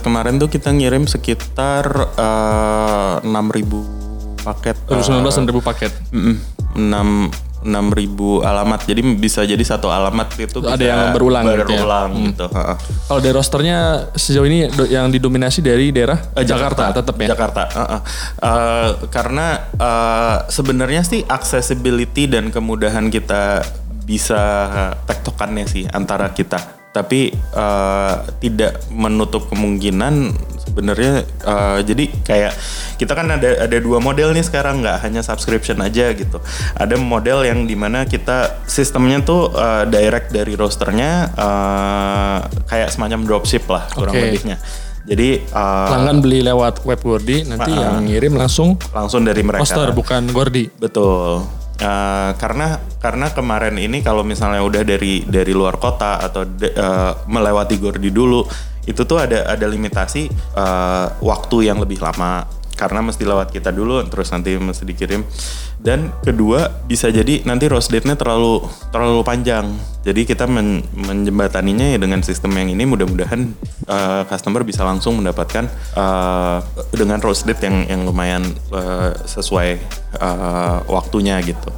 [0.00, 1.86] kemarin tuh kita ngirim sekitar
[2.16, 3.86] eh, 6000
[4.40, 4.74] paket.
[4.88, 5.92] 2019 ribu paket.
[6.10, 6.34] Mm,
[6.74, 7.30] 6
[7.62, 8.80] 6000 alamat.
[8.82, 11.64] Jadi bisa jadi satu alamat itu Ada bisa yang berulang gitu ya?
[11.66, 12.46] berulang gitu.
[12.48, 12.76] heeh.
[13.04, 13.78] Kalau dari rosternya
[14.12, 17.28] sejauh ini yang didominasi dari daerah Eh, Jakarta, tetap ya.
[17.30, 17.62] Jakarta.
[17.68, 18.00] heeh.
[18.40, 23.60] Eh, karena eh, sebenarnya sih accessibility dan kemudahan kita
[24.02, 24.42] bisa
[25.04, 26.58] tektokannya sih antara kita.
[26.90, 30.14] Tapi eh, tidak menutup kemungkinan
[30.70, 32.52] sebenarnya eh, jadi kayak
[32.96, 36.38] kita kan ada ada dua model nih sekarang nggak hanya subscription aja gitu.
[36.78, 42.38] Ada model yang di mana kita sistemnya tuh eh, direct dari rosternya eh,
[42.70, 44.22] kayak semacam dropship lah kurang Oke.
[44.30, 44.56] lebihnya.
[45.00, 49.66] Jadi eh, Pelanggan beli lewat web Gordi, nanti yang ngirim langsung langsung dari mereka.
[49.66, 50.70] roster bukan Gordi.
[50.78, 51.42] Betul.
[51.80, 57.12] Eh, karena karena kemarin ini kalau misalnya udah dari dari luar kota atau de- eh,
[57.24, 58.44] melewati Gordi dulu
[58.88, 62.46] itu tuh ada ada limitasi eh, waktu yang lebih lama.
[62.70, 65.20] Karena mesti lewat kita dulu terus nanti mesti dikirim.
[65.80, 69.68] Dan kedua bisa jadi nanti roast date-nya terlalu terlalu panjang.
[70.00, 72.88] Jadi kita men- menjembataninya ya dengan sistem yang ini.
[72.88, 73.52] Mudah-mudahan
[73.84, 76.58] eh, customer bisa langsung mendapatkan eh,
[76.96, 79.68] dengan roast date yang yang lumayan eh, sesuai
[80.16, 81.68] eh, waktunya gitu.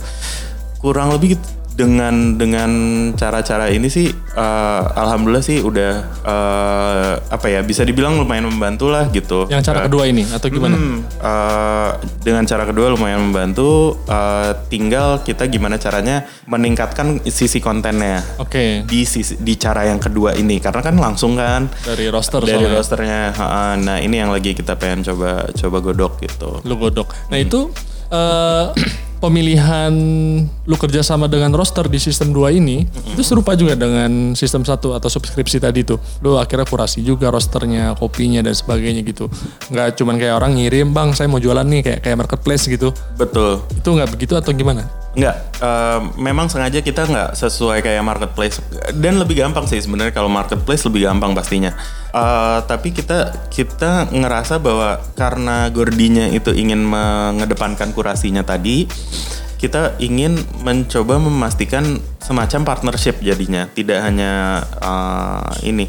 [0.78, 1.34] Kurang lebih.
[1.72, 2.70] Dengan dengan
[3.12, 9.08] cara-cara ini sih eh, alhamdulillah sih udah eh, apa ya bisa dibilang lumayan membantu lah
[9.08, 10.74] gitu Yang cara Eh, kedua ini atau gimana?
[10.74, 13.96] Hmm, eh, dengan cara kedua lumayan membantu.
[14.04, 18.85] eh, tinggal kita gimana caranya meningkatkan sisi kontennya Oke.
[18.85, 22.74] di sisi di cara yang kedua ini karena kan langsung kan Dari roster dari soalnya.
[22.74, 23.20] rosternya.
[23.32, 26.61] ha, Nah ini yang lagi kita pengen coba coba godok gitu.
[26.62, 27.08] lu godok.
[27.26, 27.72] Nah itu
[28.08, 28.64] eh,
[29.22, 29.94] pemilihan
[30.66, 32.82] lu kerjasama dengan roster di sistem 2 ini
[33.14, 36.02] itu serupa juga dengan sistem satu atau subskripsi tadi tuh.
[36.18, 39.30] Lu akhirnya kurasi juga rosternya, kopinya dan sebagainya gitu.
[39.70, 42.90] Nggak cuman kayak orang ngirim bang saya mau jualan nih kayak kayak marketplace gitu.
[43.14, 43.62] Betul.
[43.70, 45.01] Itu nggak begitu atau gimana?
[45.12, 48.64] Nggak, eh, memang sengaja kita nggak sesuai kayak marketplace
[48.96, 51.77] dan lebih gampang sih sebenarnya kalau marketplace lebih gampang pastinya.
[52.16, 58.88] Eh, tapi kita kita ngerasa bahwa karena Gordinya itu ingin mengedepankan kurasinya tadi,
[59.61, 65.87] kita ingin mencoba memastikan semacam partnership jadinya, tidak hanya eh, ini.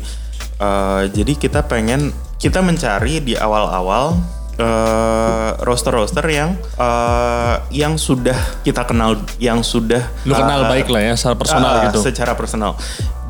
[0.60, 2.12] Eh, jadi kita pengen
[2.44, 4.20] kita mencari di awal-awal
[4.58, 11.02] eh, roster-roster yang eh, yang sudah kita kenal, yang sudah Lu kenal eh, baik lah
[11.02, 12.00] ya secara personal ah, gitu.
[12.02, 12.72] Secara personal.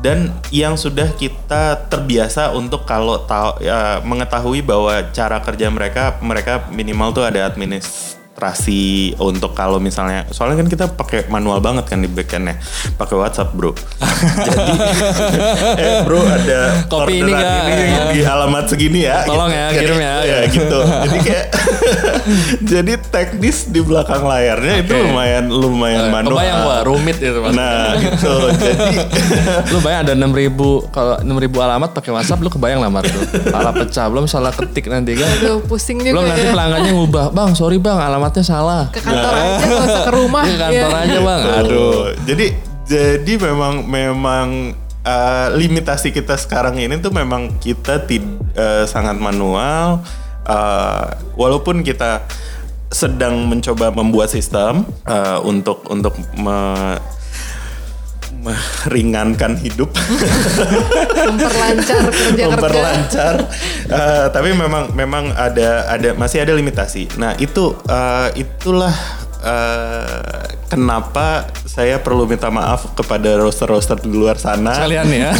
[0.04, 6.68] Dan yang sudah kita terbiasa untuk kalau tahu ya, mengetahui bahwa cara kerja mereka mereka
[6.68, 7.48] minimal tuh ada
[8.34, 8.82] administrasi
[9.22, 12.58] untuk kalau misalnya soalnya kan kita pakai manual banget kan di backendnya
[12.98, 13.70] pakai WhatsApp bro
[14.46, 14.74] jadi
[15.78, 17.62] eh bro ada Kopi ini nggak?
[17.70, 20.14] ini di alamat segini ya Tolong ya, Jadi- kirim ya.
[20.20, 21.46] ya gitu jadi kayak
[22.74, 25.06] jadi teknis di belakang layarnya itu Oke.
[25.06, 27.52] lumayan lumayan manual Kebayang gua rumit itu Mas.
[27.54, 28.34] Nah gitu.
[28.64, 28.96] Jadi
[29.70, 33.22] lu bayang ada 6000 kalau 6000 alamat pakai WhatsApp lu kebayang lah Mar tuh.
[33.44, 35.28] Salah pecah belum salah ketik nanti kan.
[35.38, 36.50] Aduh pusing juga Belum nanti ya.
[36.50, 40.42] pelanggannya ngubah, "Bang, sorry Bang, alamatnya salah." Ke kantor aja gak usah ke rumah.
[40.42, 41.04] Ke kantor Iya.
[41.04, 41.42] aja, Bang.
[41.60, 41.96] Aduh.
[42.24, 42.46] Jadi
[42.84, 44.48] jadi memang memang
[45.00, 50.00] eh, limitasi kita sekarang ini tuh memang kita tid- eh, sangat manual.
[50.44, 52.24] eh, walaupun kita
[52.88, 57.00] sedang mencoba membuat sistem eh, untuk untuk me-
[58.44, 59.88] meringankan hidup.
[61.24, 62.44] Memperlancar kerja-kerja.
[62.52, 63.34] memperlancar
[63.84, 68.92] Eh, tapi memang memang ada ada masih ada limitasi nah itu eh, itulah
[69.40, 75.30] eh, kenapa saya perlu minta maaf kepada roster-roster di luar sana Sekalian ya.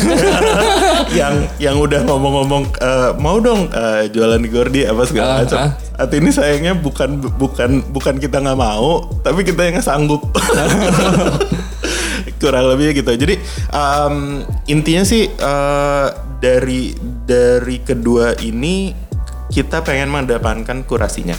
[1.18, 5.58] yang yang udah ngomong-ngomong eh, mau dong eh, jualan di Gordi apa segala Ah, macam.
[5.94, 10.26] Saat ini sayangnya bukan bukan bukan kita nggak mau, tapi kita yang nggak sanggup.
[12.44, 13.08] Kurang lebih gitu.
[13.08, 13.40] Jadi
[13.72, 16.06] em, intinya sih eh,
[16.44, 16.92] dari
[17.24, 18.92] dari kedua ini
[19.48, 21.36] kita pengen mendapatkan kurasinya.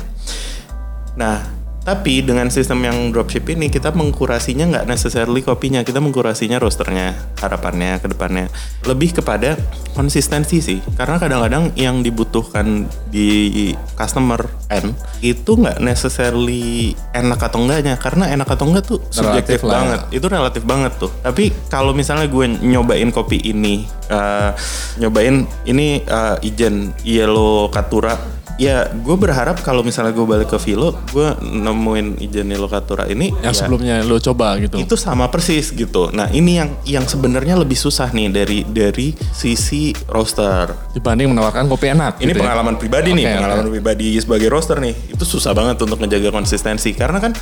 [1.14, 1.55] Nah,
[1.86, 8.02] tapi dengan sistem yang dropship ini kita mengkurasinya nggak necessarily kopinya, kita mengkurasinya rosternya, harapannya
[8.02, 8.50] ke depannya.
[8.90, 9.54] Lebih kepada
[9.94, 18.02] konsistensi sih, karena kadang-kadang yang dibutuhkan di customer end itu nggak necessarily enak atau enggaknya,
[18.02, 19.78] karena enak atau enggak tuh subjektif Relatif ya.
[19.78, 21.12] banget itu relatif banget tuh.
[21.22, 24.50] Tapi kalau misalnya gue nyobain kopi ini, eh,
[24.98, 28.18] nyobain ini eh, Ijen Yellow Katura,
[28.56, 33.32] ya gue berharap kalau misalnya gue balik ke Vilo, gue nemuin Ijen Yellow Katura ini,
[33.44, 34.80] yang ya, sebelumnya lo coba gitu.
[34.80, 36.12] itu sama persis gitu.
[36.16, 40.72] Nah ini yang yang sebenarnya lebih susah nih dari dari sisi roster.
[40.96, 42.24] Dibanding menawarkan kopi enak.
[42.24, 42.44] Ini gitu ya.
[42.48, 43.38] pengalaman pribadi nih, Oke, oke.
[43.44, 44.96] pengalaman pribadi sebagai roster nih.
[45.12, 47.36] Itu susah banget untuk menjaga konsistensi karena kan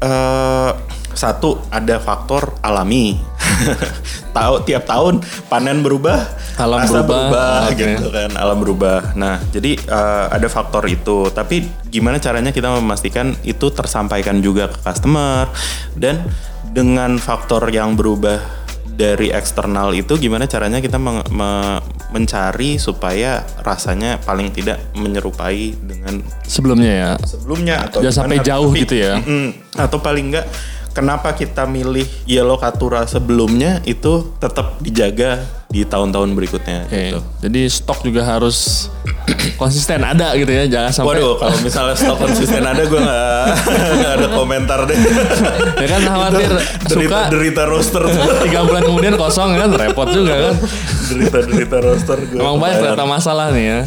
[0.00, 0.70] eh
[1.10, 3.18] satu ada faktor alami.
[4.36, 6.22] Tahu tiap tahun panen berubah,
[6.54, 7.74] Alam rasa berubah, oke.
[7.76, 9.12] gitu kan, alam berubah.
[9.18, 11.28] Nah, jadi eh, ada faktor itu.
[11.34, 15.50] Tapi gimana caranya kita memastikan itu tersampaikan juga ke customer
[15.98, 16.22] dan
[16.70, 18.38] dengan faktor yang berubah
[18.86, 26.22] dari eksternal itu gimana caranya kita meng- me- mencari supaya rasanya paling tidak menyerupai dengan
[26.42, 27.10] Sebelumnya ya.
[27.22, 29.22] sebelumnya atau Jangan sampai jauh gitu ya.
[29.78, 30.46] Atau paling enggak
[30.90, 36.98] kenapa kita milih Yellow Katura sebelumnya itu tetap dijaga di tahun-tahun berikutnya Oke.
[37.14, 37.20] gitu.
[37.46, 38.90] Jadi stok juga harus
[39.62, 40.66] konsisten ada gitu ya.
[40.66, 43.44] Jangan sampai Waduh, kalau misalnya stok konsisten ada gue nggak
[44.02, 44.98] nggak ada komentar deh.
[45.78, 48.22] ya kan khawatir Itu suka derita, derita roster tuh.
[48.46, 50.54] tiga bulan kemudian kosong kan repot juga kan.
[51.06, 52.38] derita derita roster gue.
[52.42, 53.80] Emang banyak ternyata masalah nih ya.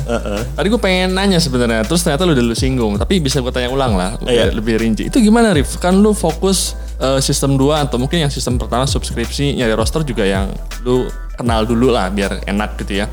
[0.56, 3.68] Tadi gue pengen nanya sebenarnya, terus ternyata lu udah lu singgung, tapi bisa gue tanya
[3.68, 4.56] ulang lah, Iya.
[4.56, 5.12] lebih rinci.
[5.12, 5.76] Itu gimana Rif?
[5.80, 10.24] Kan lu fokus eh, sistem 2 atau mungkin yang sistem pertama subskripsi nyari roster juga
[10.24, 10.48] yang
[10.82, 13.10] lu kenal dulu lah biar enak gitu ya.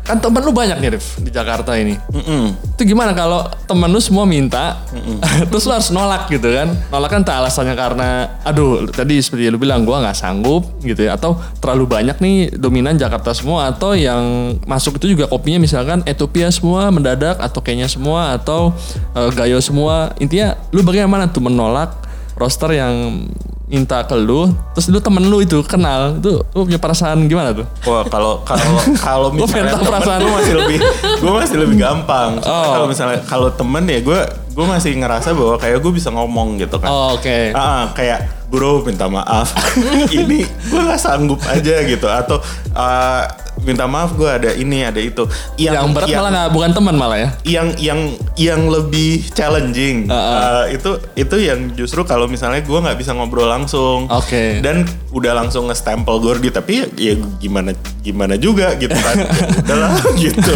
[0.00, 1.94] Kan temen lu banyak nih Rif di Jakarta ini.
[2.10, 2.74] Mm-mm.
[2.74, 4.82] Itu gimana kalau temen lu semua minta,
[5.50, 6.74] terus lu harus nolak gitu kan?
[6.90, 8.08] Nolak kan tak alasannya karena,
[8.42, 12.98] aduh tadi seperti lu bilang gua nggak sanggup gitu ya, atau terlalu banyak nih dominan
[12.98, 18.34] Jakarta semua, atau yang masuk itu juga kopinya misalkan Ethiopia semua mendadak, atau Kenya semua,
[18.34, 18.74] atau
[19.14, 20.10] eh, Gayo semua.
[20.18, 21.94] Intinya lu bagaimana tuh menolak
[22.34, 23.28] roster yang
[23.70, 27.66] minta ke lu, terus lu temen lu itu kenal, itu lu punya perasaan gimana tuh?
[27.86, 28.66] Wah kalau kalau
[29.06, 30.78] kalau misalnya temen perasaan gue masih lebih
[31.22, 32.42] gue masih lebih gampang.
[32.42, 32.74] Soalnya Oh.
[32.76, 36.82] Kalau misalnya kalau temen ya gue gue masih ngerasa bahwa kayak gue bisa ngomong gitu
[36.82, 36.90] kan.
[36.90, 37.54] Oh, Oke.
[37.54, 39.54] Ah, kayak bro minta maaf
[40.10, 42.42] ini gue nggak sanggup aja gitu atau
[42.74, 43.22] ah,
[43.60, 47.18] minta maaf gue ada ini ada itu Yang, berat yang, malah nggak bukan teman malah
[47.18, 47.28] ya?
[47.44, 48.00] yang yang
[48.34, 50.38] yang lebih challenging Ah, ah.
[50.40, 54.58] Ah, itu itu yang justru kalau misalnya gue nggak bisa ngobrol langsung Oke.
[54.60, 59.92] dan udah langsung nge-stempel Gordi tapi ya, ya gimana gimana juga gitu kan Ya udahlah
[60.16, 60.52] gitu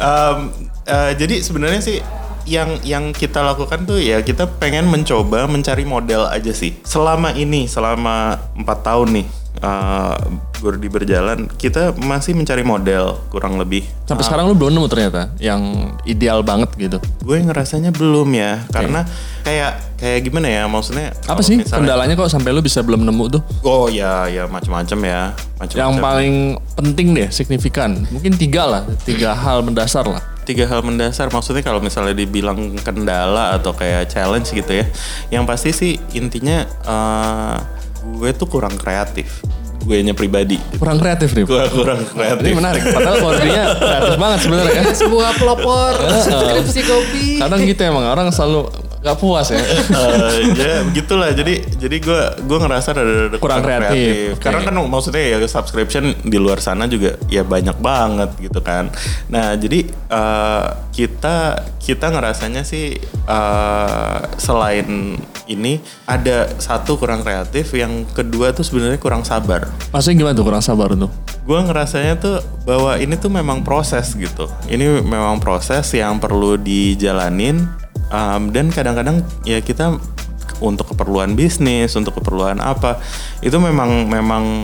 [0.00, 0.38] Em,
[0.84, 1.98] eh, jadi sebenarnya sih
[2.48, 7.68] yang yang kita lakukan tuh ya kita pengen mencoba mencari model aja sih selama ini
[7.70, 10.16] selama empat tahun nih eh,
[10.56, 15.60] Gordi berjalan kita masih mencari model kurang lebih Sampai sekarang lu belum nemu ternyata yang
[16.02, 16.98] ideal banget gitu.
[17.00, 19.08] gue ngerasanya belum ya karena
[19.40, 23.24] kayak kayak gimana ya maksudnya Apa sih misalnya- kendalanya kok sampai lu bisa belum nemu
[23.30, 23.42] tuh?
[23.62, 25.20] oh ya ya macam-macam ya
[25.56, 26.34] macam-macam Yang paling
[26.74, 27.90] penting deh, signifikan.
[28.08, 30.20] Mungkin tiga lah, tiga hal mendasar lah.
[30.40, 34.88] tiga hal mendasar maksudnya kalau misalnya dibilang kendala atau kayak challenge gitu ya
[35.30, 37.56] yang pasti sih intinya eh,
[38.00, 39.44] gue tuh kurang kreatif
[39.80, 40.60] gue nya pribadi.
[40.76, 41.48] Kurang kreatif nih.
[41.48, 42.84] gue kurang kreatif Ini menarik.
[42.84, 44.84] Padahal kodenya kreatif banget sebenarnya kan.
[44.92, 47.26] Sebuah pelopor subskripsi kopi.
[47.40, 48.68] Kadang gitu emang orang selalu
[49.00, 49.60] gak puas ya.
[49.90, 54.44] Eh, ya begitulah jadi jadi gue gue ngerasa ada, ada Kurang kreatif, oke.
[54.44, 58.88] karena kan maksudnya ya subscription di luar sana juga ya banyak banget gitu kan
[59.32, 65.16] nah jadi eh, kita kita ngerasanya sih eh, selain
[65.50, 70.62] ini ada satu kurang kreatif yang kedua tuh sebenarnya kurang sabar Maksudnya gimana tuh kurang
[70.62, 71.10] sabar tuh?
[71.40, 74.46] gue ngerasanya tuh bahwa ini tuh memang proses gitu.
[74.70, 77.66] Ini memang proses yang perlu dijalanin
[78.12, 79.96] um, dan kadang-kadang ya kita
[80.60, 83.00] untuk keperluan bisnis, untuk keperluan apa,
[83.40, 84.60] itu memang memang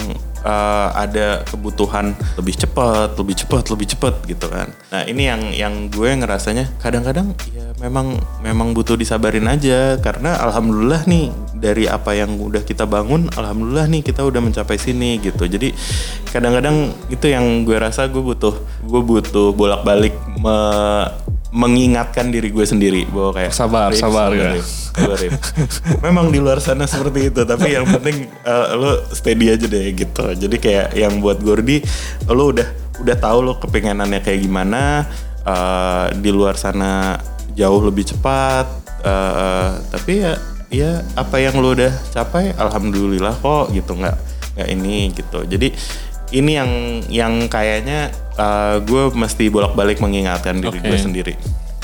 [0.46, 4.70] uh, ada kebutuhan lebih cepat, lebih cepat, lebih cepat gitu kan.
[4.92, 11.08] Nah ini yang yang gue ngerasanya kadang-kadang ya memang memang butuh disabarin aja karena alhamdulillah
[11.08, 15.48] nih dari apa yang udah kita bangun, alhamdulillah nih kita udah mencapai sini gitu.
[15.48, 15.72] Jadi
[16.30, 18.54] kadang-kadang itu yang gue rasa gue butuh
[18.84, 20.12] gue butuh bolak-balik
[21.56, 25.32] mengingatkan diri gue sendiri bahwa kayak Sabar, "Rif, sabar, ya." Rif, sabar, Rif."
[26.04, 30.36] Memang di luar sana seperti itu, tapi yang penting eh, lo steady aja deh gitu.
[30.36, 31.80] Jadi kayak yang buat Gordi,
[32.28, 32.68] lo udah
[33.00, 35.08] udah tahu lo kepengenannya kayak gimana.
[35.46, 37.14] eh, di luar sana
[37.54, 38.66] jauh lebih cepat,
[39.06, 40.34] eh, tapi ya
[40.74, 44.16] ya apa yang lo udah capai, alhamdulillah kok gitu nggak
[44.58, 45.46] nggak ini gitu.
[45.46, 45.70] Jadi
[46.32, 46.70] ini yang
[47.06, 50.88] yang kayaknya eh, gue mesti bolak-balik mengingatkan diri Oke.
[50.88, 51.34] gue sendiri.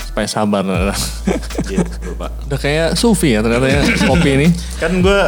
[0.03, 0.61] Supaya sabar.
[1.69, 2.51] Gitu, Pak.
[2.51, 4.47] Udah kayak Sufi ya ternyata ya kopi ini.
[4.77, 5.19] Kan gue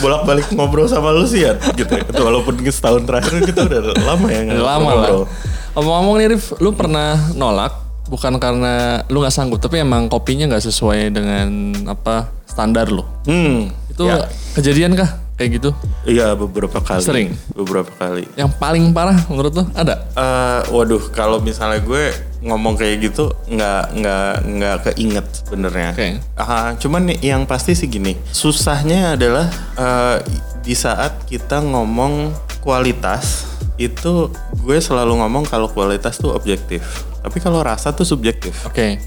[0.00, 1.94] bolak-balik ngobrol sama lu sih ya, gitu.
[1.94, 2.02] ya.
[2.18, 4.94] Walaupun setahun terakhir kita udah lama ya Udah lama lah.
[5.06, 5.22] ngobrol.
[5.70, 7.70] Ngomong-ngomong nih Rif, lu pernah nolak
[8.10, 11.46] bukan karena lu nggak sanggup, tapi emang kopinya nggak sesuai dengan
[11.86, 13.06] apa standar lu.
[13.22, 14.26] Hmm, Itu ya.
[14.58, 15.70] kejadian kah kayak gitu?
[16.04, 17.00] Iya beberapa kali.
[17.00, 17.28] Sering?
[17.56, 18.28] Beberapa kali.
[18.36, 20.04] Yang paling parah menurut lu ada?
[20.12, 22.12] Eh, waduh, kalau misalnya gue
[22.44, 25.96] ngomong kayak gitu nggak nggak nggak keinget sebenarnya.
[25.96, 26.08] Oke.
[26.36, 29.48] Ah, cuman nih, yang pasti sih gini, susahnya adalah
[29.80, 30.20] eh,
[30.60, 33.48] di saat kita ngomong kualitas
[33.80, 34.28] itu
[34.60, 36.84] gue selalu ngomong kalau kualitas tuh objektif,
[37.24, 38.52] tapi kalau rasa tuh subjektif.
[38.68, 39.00] Oke.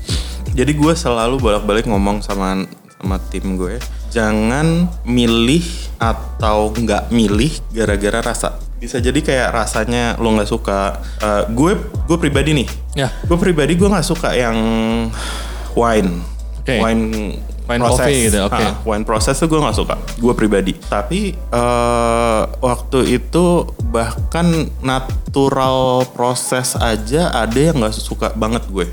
[0.53, 2.65] Jadi gue selalu bolak-balik ngomong sama
[2.97, 3.77] sama tim gue,
[4.13, 5.65] jangan milih
[5.97, 8.61] atau nggak milih gara-gara rasa.
[8.77, 11.01] Bisa jadi kayak rasanya lo nggak suka.
[11.17, 11.73] Eh, gue
[12.05, 13.09] gue pribadi nih, Ya.
[13.25, 14.53] gue pribadi gue nggak suka yang
[15.73, 16.21] wine,
[16.61, 16.77] Oke.
[16.77, 17.03] wine.
[17.63, 17.99] Wine proses.
[18.03, 18.59] coffee gitu, oke.
[18.59, 20.73] Ah, wine proses tuh gue nggak suka, gue pribadi.
[20.75, 28.85] Tapi eh, waktu itu bahkan natural proses aja ada yang nggak suka banget gue.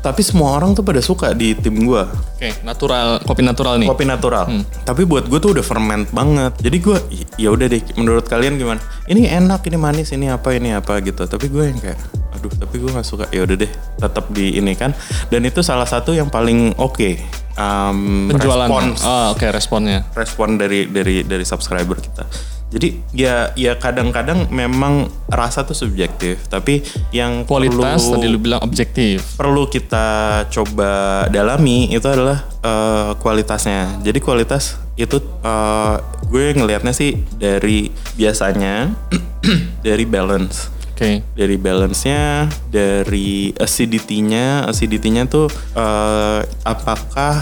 [0.00, 2.02] Tapi semua orang tuh pada suka di tim gue.
[2.36, 3.88] Oke, natural, kopi natural nih.
[3.88, 4.44] Kopi natural.
[4.84, 6.52] Tapi buat gue tuh udah ferment banget.
[6.60, 6.96] Jadi gue
[7.36, 7.80] ya udah deh.
[7.96, 8.80] Menurut kalian gimana?
[9.08, 11.24] Ini enak, ini manis, ini apa, ini apa gitu.
[11.24, 11.98] Tapi gue yang kayak,
[12.36, 13.24] aduh, tapi gue nggak suka.
[13.32, 14.92] Ya udah deh, tetap di ini kan.
[15.28, 17.16] Dan itu salah satu yang paling oke.
[17.60, 18.68] Um, Penjualan.
[18.68, 20.08] respons Oh, oke responnya.
[20.16, 22.24] respon dari dari dari subscriber kita.
[22.70, 28.62] Jadi ya ya kadang-kadang memang rasa tuh subjektif, tapi yang Kualitas perlu, tadi lu bilang
[28.62, 29.34] objektif.
[29.34, 30.06] perlu kita
[30.54, 33.98] coba dalami itu adalah eh, kualitasnya.
[34.06, 35.96] Jadi kualitas itu eh,
[36.30, 38.94] gue ngelihatnya sih dari biasanya
[39.86, 41.24] dari balance Oke.
[41.32, 47.40] dari balance-nya, dari acidity-nya, acidity-nya tuh eh, apakah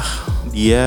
[0.55, 0.87] dia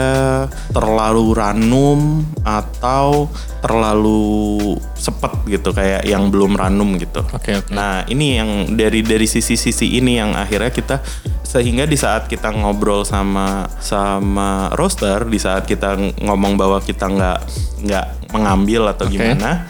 [0.71, 3.27] terlalu ranum atau
[3.60, 7.21] terlalu sepet gitu kayak yang belum ranum gitu.
[7.36, 7.75] Oke, oke.
[7.75, 11.03] Nah ini yang dari dari sisi-sisi ini yang akhirnya kita
[11.45, 17.39] sehingga di saat kita ngobrol sama sama roster, di saat kita ngomong bahwa kita nggak
[17.84, 19.19] nggak mengambil atau Oke.
[19.19, 19.67] gimana,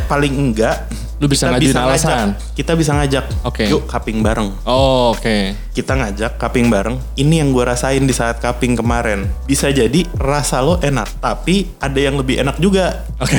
[0.00, 2.28] paling enggak Lu bisa kita ngajak- alasan.
[2.58, 3.70] kita bisa ngajak, Oke.
[3.70, 4.50] yuk cupping bareng.
[4.66, 5.54] Oh, oke.
[5.70, 6.98] Kita ngajak cupping bareng.
[7.14, 9.30] Ini yang gue rasain di saat cupping kemarin.
[9.46, 13.06] Bisa jadi rasa lo enak, tapi ada yang lebih enak juga.
[13.22, 13.38] Oke.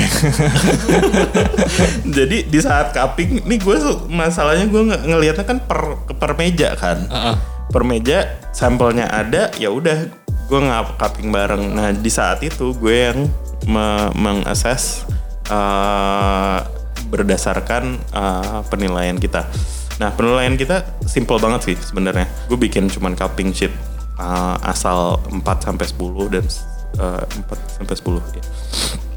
[2.08, 7.04] Jadi di saat nih gue su- masalahnya gue nge- ngelihatnya kan per per meja kan.
[7.04, 7.36] Heeh.
[7.68, 8.18] Per meja
[8.50, 10.08] sampelnya ada, ya udah
[10.44, 11.62] gue nggak cupping bareng.
[11.68, 13.18] Nah di saat itu gue yang
[13.64, 15.04] me- mengakses
[15.48, 16.58] eh,
[17.08, 19.46] berdasarkan eh, penilaian kita.
[20.02, 22.26] Nah penilaian kita simple banget sih sebenarnya.
[22.50, 23.72] Gue bikin cuman cupping sheet
[24.20, 26.44] eh, asal 4 sampai 10 dan
[27.00, 28.44] eh, 4 sampai 10 ya.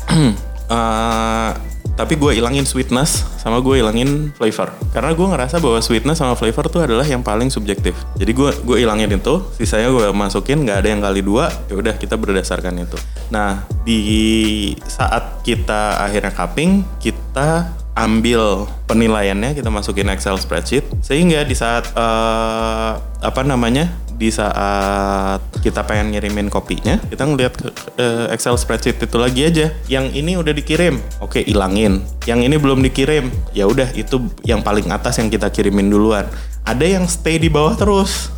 [0.68, 1.52] Eh,
[1.98, 4.70] tapi gue ilangin sweetness sama gue ilangin flavor.
[4.94, 7.98] Karena gue ngerasa bahwa sweetness sama flavor tuh adalah yang paling subjektif.
[8.22, 11.98] Jadi gue gue ilangin itu sisanya gue masukin nggak ada yang kali dua ya udah
[11.98, 12.98] kita berdasarkan itu.
[13.34, 21.58] Nah di saat kita akhirnya cupping kita ambil penilaiannya kita masukin Excel spreadsheet sehingga di
[21.58, 27.70] saat eh, apa namanya di saat kita pengen ngirimin kopinya kita ngeliat ke
[28.02, 29.70] eh, Excel spreadsheet itu lagi aja.
[29.86, 30.98] Yang ini udah dikirim.
[31.22, 32.02] Oke ilangin.
[32.26, 33.30] Yang ini belum dikirim.
[33.54, 36.26] Ya udah itu yang paling atas yang kita kirimin duluan.
[36.66, 38.34] Ada yang stay di bawah terus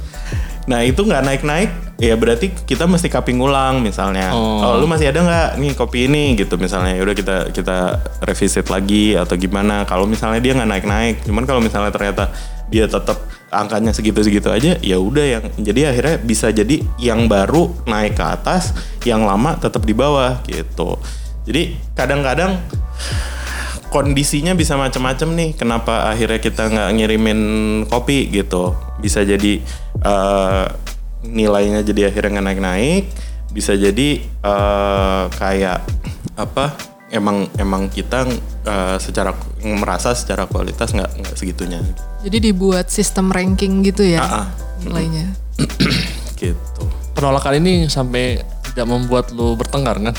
[0.65, 4.31] nah itu nggak naik naik ya berarti kita mesti cupping ulang misalnya.
[4.31, 6.95] Oh, lu masih ada nggak nih kopi ini gitu misalnya.
[6.95, 7.77] Ya udah kita kita
[8.23, 9.83] revisit lagi atau gimana.
[9.83, 12.31] Kalau misalnya dia nggak naik-naik, cuman kalau misalnya ternyata
[12.71, 13.19] dia tetap
[13.51, 18.71] angkanya segitu-segitu aja, ya udah yang jadi akhirnya bisa jadi yang baru naik ke atas,
[19.03, 20.95] yang lama tetap di bawah gitu.
[21.49, 22.61] Jadi kadang-kadang
[23.89, 25.49] kondisinya bisa macam-macam nih.
[25.57, 27.39] Kenapa akhirnya kita nggak ngirimin
[27.89, 28.73] kopi gitu?
[29.01, 29.59] Bisa jadi
[30.01, 30.65] eh,
[31.25, 33.03] nilainya jadi akhirnya nggak naik-naik.
[33.49, 35.83] Bisa jadi eh, kayak
[36.37, 36.77] apa?
[37.09, 38.29] Emang emang kita
[38.63, 39.33] eh, secara
[39.65, 41.81] merasa secara kualitas nggak nggak segitunya
[42.21, 44.47] Jadi dibuat sistem ranking gitu ya Ah, ah.
[44.85, 45.33] nilainya.
[46.39, 46.83] gitu.
[47.17, 50.15] Penolakan ini sampai tidak membuat lu bertengkar kan?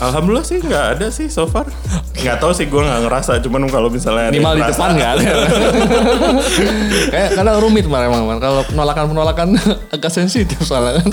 [0.00, 1.68] Alhamdulillah sih nggak ada sih so far.
[2.16, 3.40] Nggak tahu sih gue nggak ngerasa.
[3.40, 5.32] Cuman kalau misalnya Minimal di depan nggak ada.
[7.12, 8.38] Kayak kadang rumit Mar, emang Mar.
[8.38, 9.56] Kalau penolakan-penolakan
[9.94, 11.08] agak sensitif soalnya kan.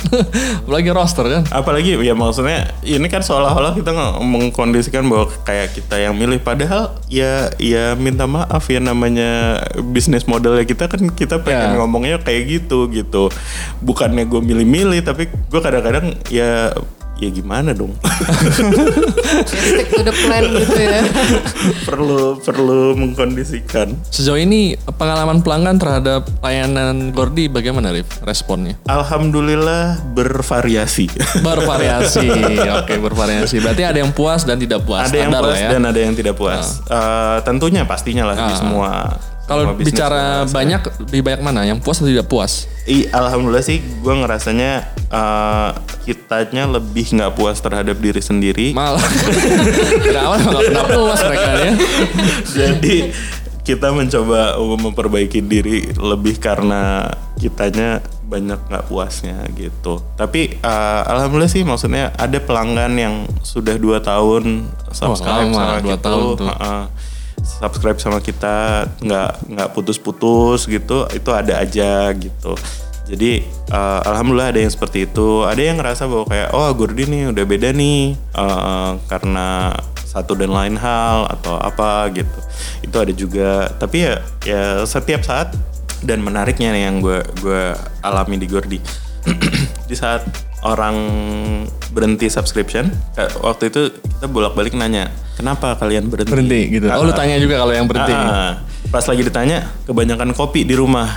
[0.64, 1.44] Apalagi roster kan.
[1.50, 7.52] Apalagi ya maksudnya ini kan seolah-olah kita mengkondisikan bahwa kayak kita yang milih padahal ya
[7.58, 11.74] ya minta maaf ya namanya bisnis modelnya kita kan kita pengen Ya.
[11.76, 13.34] ngomongnya kayak gitu gitu.
[13.82, 16.72] Bukannya gue milih-milih tapi gue kadang-kadang ya
[17.18, 21.02] ya gimana dong Kayak stick to the plan gitu ya.
[21.88, 28.78] perlu perlu mengkondisikan Sejauh ini pengalaman pelanggan terhadap layanan Gordi bagaimana Rif responnya?
[28.88, 31.10] Alhamdulillah bervariasi
[31.48, 32.28] Bervariasi.
[32.78, 33.58] Oke, bervariasi.
[33.58, 35.08] Berarti ada yang puas dan tidak puas.
[35.08, 35.70] ada yang Standar puas ya.
[35.72, 38.56] dan ada yang tidak puas Eh, tentunya pastinya lah di Ah.
[38.56, 38.92] semua
[39.48, 41.64] Kalau bisnis bicara banyak, lebih banyak mana?
[41.64, 42.68] Yang puas atau tidak puas?
[42.84, 44.72] I, alhamdulillah sih gue ngerasanya
[45.08, 45.70] eh,
[46.04, 48.76] kitanya lebih nggak puas terhadap diri sendiri.
[48.76, 49.00] Malah.
[50.28, 51.72] Awal nggak pernah puas mereka ya.
[52.44, 52.96] Jadi
[53.64, 60.04] kita mencoba memperbaiki diri lebih karena kitanya banyak nggak puasnya gitu.
[60.20, 63.16] Tapi eh, alhamdulillah sih maksudnya ada pelanggan yang
[63.48, 66.04] sudah dua tahun subscribe lama, sama dua kita.
[66.04, 66.48] tahun tuh.
[66.52, 66.84] Heeh.
[67.44, 72.54] Subscribe sama kita nggak nggak putus-putus gitu itu ada aja gitu.
[73.08, 75.48] Jadi eh, alhamdulillah ada yang seperti itu.
[75.48, 79.72] Ada yang ngerasa bahwa kayak oh Gordi nih udah beda nih eh, karena
[80.08, 82.40] satu dan lain hal atau apa gitu.
[82.84, 83.72] Itu ada juga.
[83.80, 85.56] Tapi ya ya setiap saat
[86.04, 87.64] dan menariknya nih yang gue gue
[88.04, 88.80] alami di Gordi.
[89.90, 90.96] di saat orang
[91.92, 96.32] berhenti subscription, kayak waktu itu kita bolak-balik nanya, kenapa kalian berhenti?
[96.34, 96.86] Berhenti gitu.
[96.90, 98.14] Oh lu Ah, tanya juga kalau yang berhenti.
[98.14, 101.10] Ah, pas lagi ditanya, kebanyakan kopi di rumah.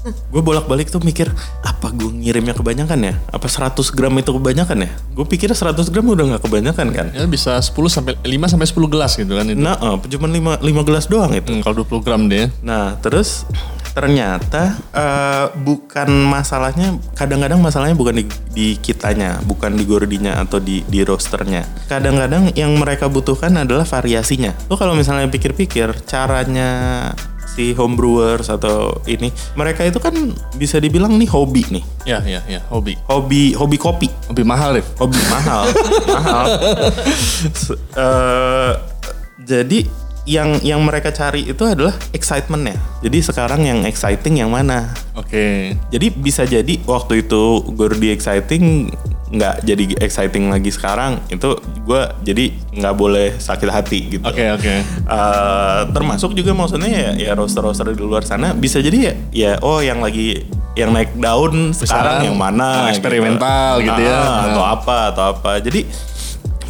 [0.00, 1.28] gue bolak-balik tuh mikir,
[1.60, 3.14] apa gue ngirimnya kebanyakan ya?
[3.28, 4.90] Apa 100 gram itu kebanyakan ya?
[5.12, 7.06] Gue pikir 100 gram udah nggak kebanyakan kan?
[7.12, 9.60] Ya bisa 10 sampai 5 sampai 10 gelas gitu kan itu.
[9.60, 11.52] Nah, eh, cuman 5, 5 gelas doang itu.
[11.52, 12.48] Hmm, kalau 20 gram deh.
[12.64, 13.44] Nah, terus
[13.90, 18.24] ternyata eh, bukan masalahnya kadang-kadang masalahnya bukan di,
[18.54, 21.66] di kitanya, bukan di gordinya atau di di rosternya.
[21.90, 24.54] Kadang-kadang yang mereka butuhkan adalah variasinya.
[24.70, 26.70] Lo kalau misalnya pikir-pikir caranya
[27.50, 30.14] si homebrewers atau ini mereka itu kan
[30.54, 31.84] bisa dibilang nih hobi nih.
[32.06, 32.94] Ya, ya, ya, hobi.
[33.10, 34.86] Hobi hobi kopi Lebih mahal, Rif.
[35.02, 35.66] hobi mahal
[36.06, 36.46] mahal
[38.06, 38.72] eh,
[39.42, 39.82] jadi
[40.28, 45.76] yang yang mereka cari itu adalah excitementnya jadi sekarang yang exciting yang mana Oke.
[45.88, 48.92] jadi bisa jadi waktu itu Gordy exciting
[49.30, 51.54] nggak jadi exciting lagi sekarang itu
[51.86, 54.74] gue jadi nggak boleh sakit hati gitu Oke, oke.
[55.06, 59.78] Eh, termasuk juga maksudnya ya, ya roster-roster di luar sana bisa jadi ya, ya oh
[59.78, 64.18] yang lagi yang naik daun sekarang yang mana eksperimental gitu ya.
[64.18, 65.86] Ah, atau apa atau apa jadi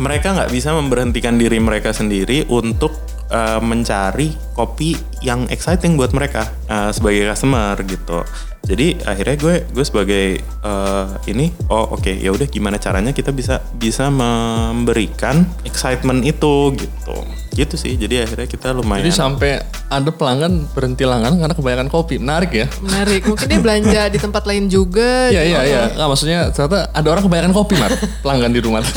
[0.00, 2.92] mereka nggak bisa memberhentikan diri mereka sendiri untuk
[3.30, 8.20] eh, mencari kopi yang exciting buat mereka eh, sebagai customer gitu
[8.64, 13.64] jadi akhirnya gue gue sebagai eh, ini oh oke ya udah gimana caranya kita bisa
[13.76, 17.16] bisa memberikan excitement itu gitu
[17.50, 19.58] gitu sih jadi akhirnya kita lumayan Jadi sampai
[19.90, 22.22] ada pelanggan berhenti langganan karena kebanyakan kopi.
[22.22, 22.66] Menarik ya.
[22.78, 23.26] Menarik.
[23.26, 25.34] Mungkin dia belanja di tempat lain juga.
[25.34, 25.50] Iya, gitu.
[25.50, 25.82] iya, iya.
[25.90, 27.90] Nggak, maksudnya ternyata ada orang kebanyakan kopi, Mar.
[28.22, 28.82] Pelanggan di rumah.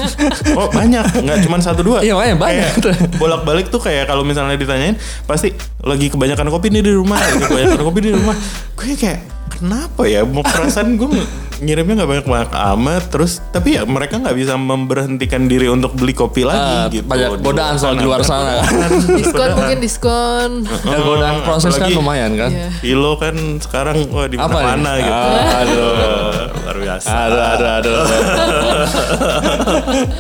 [0.54, 2.06] Oh banyak, nggak cuma satu dua.
[2.06, 2.72] Iya, makanya banyak.
[3.18, 4.94] bolak balik tuh kayak kalau misalnya ditanyain,
[5.26, 5.50] pasti
[5.82, 8.36] lagi kebanyakan kopi nih di rumah, lagi kebanyakan kopi di rumah.
[8.78, 9.20] Gue kayak
[9.64, 10.28] kenapa ya?
[10.28, 11.08] Mau perasaan gue
[11.64, 16.12] ngirimnya nggak banyak banyak amat, terus tapi ya mereka nggak bisa memberhentikan diri untuk beli
[16.12, 16.52] kopi Ah,
[16.84, 17.08] lagi gitu.
[17.08, 18.60] banyak godaan soal di luar sana.
[19.16, 20.50] Diskon mungkin diskon.
[20.68, 22.52] Dan godaan proses kan lumayan kan.
[22.52, 22.68] Iya.
[22.84, 25.08] Kilo kan sekarang wah di mana ini?
[25.08, 25.16] gitu.
[25.16, 25.92] Ah, aduh.
[26.60, 27.08] luar biasa.
[27.08, 28.04] Aduh, aduh, aduh.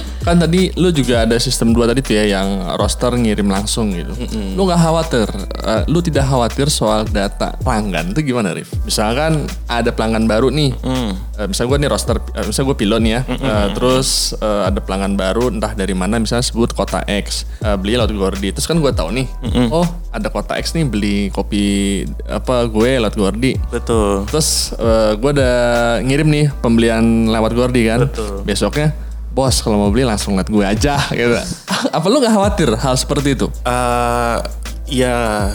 [0.23, 4.15] kan tadi lu juga ada sistem dua tadi tuh ya yang roster ngirim langsung gitu.
[4.55, 5.27] Lu nggak khawatir,
[5.61, 8.71] eh, lu tidak khawatir soal data pelanggan itu gimana Rif?
[8.83, 11.11] Misalkan ada pelanggan baru nih, Hmm.
[11.37, 14.79] eh, misalnya gue nih roster, eh, misalnya gue pilot nih ya, eh, terus eh, ada
[14.79, 18.79] pelanggan baru entah dari mana misalnya sebut kota X, eh, beli lewat Gordi, terus kan
[18.79, 19.27] gue tahu nih,
[19.69, 21.65] oh ada kota X nih beli kopi
[22.25, 24.23] apa gue lewat Gordi, Betul.
[24.29, 25.55] terus eh, gue udah
[25.99, 28.41] ngirim nih pembelian lewat Gordi kan, Betul.
[28.43, 28.95] besoknya
[29.33, 31.35] bos kalau mau beli langsung liat gue aja gitu.
[31.89, 33.49] Apa lu gak khawatir hal seperti itu?
[33.65, 34.37] Eh,
[34.93, 35.49] ya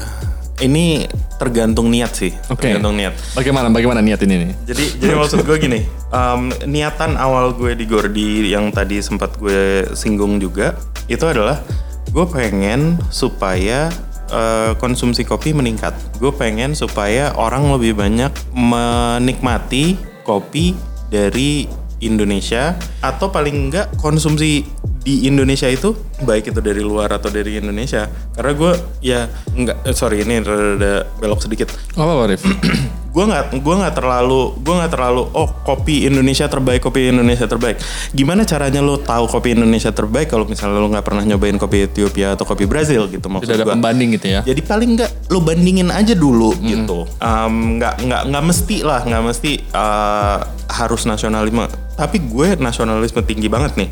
[0.59, 1.07] ini
[1.39, 2.35] tergantung niat sih.
[2.51, 2.75] Oke.
[2.75, 3.15] Tergantung niat.
[3.39, 4.53] Bagaimana bagaimana niat ini nih?
[4.67, 5.81] Jadi jadi maksud gue gini,
[6.19, 10.75] em, niatan awal gue di Gordi yang tadi sempat gue singgung juga
[11.07, 11.63] itu adalah
[12.11, 13.87] gue pengen supaya
[14.35, 15.95] eh, konsumsi kopi meningkat.
[16.19, 19.95] Gue pengen supaya orang lebih banyak menikmati
[20.27, 20.75] kopi
[21.09, 21.71] dari
[22.01, 24.67] Indonesia atau paling enggak konsumsi
[25.03, 25.95] di Indonesia itu
[26.27, 29.21] baik itu dari luar atau dari Indonesia karena gue ya
[29.55, 32.43] enggak eh, sorry ini rada belok sedikit Apa apa Rif?
[33.09, 37.81] gue nggak gue nggak terlalu gue nggak terlalu oh kopi Indonesia terbaik kopi Indonesia terbaik.
[38.13, 42.37] Gimana caranya lo tahu kopi Indonesia terbaik kalau misalnya lo nggak pernah nyobain kopi Ethiopia
[42.37, 43.75] atau kopi Brazil gitu maksud Tidak ada gua.
[43.75, 44.41] pembanding gitu ya?
[44.45, 47.09] jadi paling nggak lo bandingin aja dulu gitu.
[47.19, 50.39] Em, nggak nggak nggak mesti lah nggak mesti eh,
[50.69, 51.65] harus nasionalisme.
[51.99, 53.89] Tapi gue nasionalisme tinggi banget nih.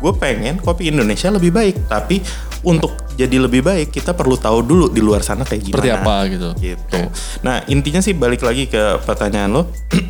[0.00, 2.24] Gue pengen kopi Indonesia lebih baik tapi
[2.60, 5.76] untuk jadi lebih baik kita perlu tahu dulu di luar sana kayak gimana.
[5.76, 6.48] Seperti apa gitu.
[6.60, 6.98] gitu.
[7.44, 9.62] Nah intinya sih balik lagi ke pertanyaan lo,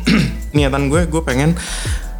[0.55, 1.55] niatan gue gue pengen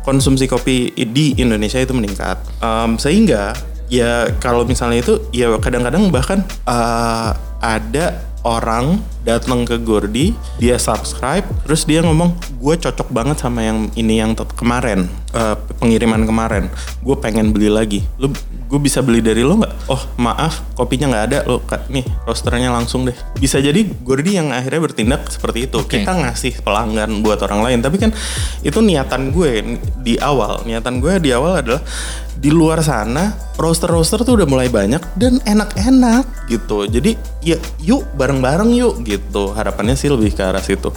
[0.02, 3.54] konsumsi kopi di Indonesia itu meningkat, Em, sehingga
[3.92, 8.06] ya kalau misalnya itu ya kadang-kadang bahkan eh, ada
[8.42, 14.18] orang datang ke Gordi, dia subscribe, terus dia ngomong gue cocok banget sama yang ini
[14.18, 15.06] yang kemarin
[15.38, 16.66] eh, pengiriman kemarin,
[17.06, 18.34] gue pengen beli lagi, lu
[18.72, 19.92] gue bisa beli dari lo nggak?
[19.92, 23.14] Oh maaf kopinya nggak ada lo Kak, nih rosternya langsung deh.
[23.36, 25.84] Bisa jadi Gordi yang akhirnya bertindak seperti itu.
[25.84, 26.00] Oke.
[26.00, 28.16] Kita ngasih pelanggan buat orang lain, tapi kan
[28.64, 30.64] itu niatan gue di awal.
[30.64, 31.84] Niatan gue di awal adalah
[32.32, 36.88] di luar sana roster-roster tuh udah mulai banyak dan enak-enak gitu.
[36.88, 39.52] Jadi ya yuk bareng-bareng yuk gitu.
[39.52, 40.96] Harapannya sih lebih ke arah situ.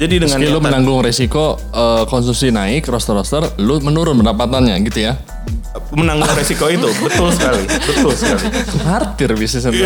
[0.00, 5.14] Jadi dengan Meski lu menanggung resiko eh, konsumsi naik, roster-roster, lu menurun pendapatannya gitu ya?
[5.92, 8.44] Menanggung resiko itu betul sekali, betul sekali.
[8.84, 9.84] Martir bisnis itu.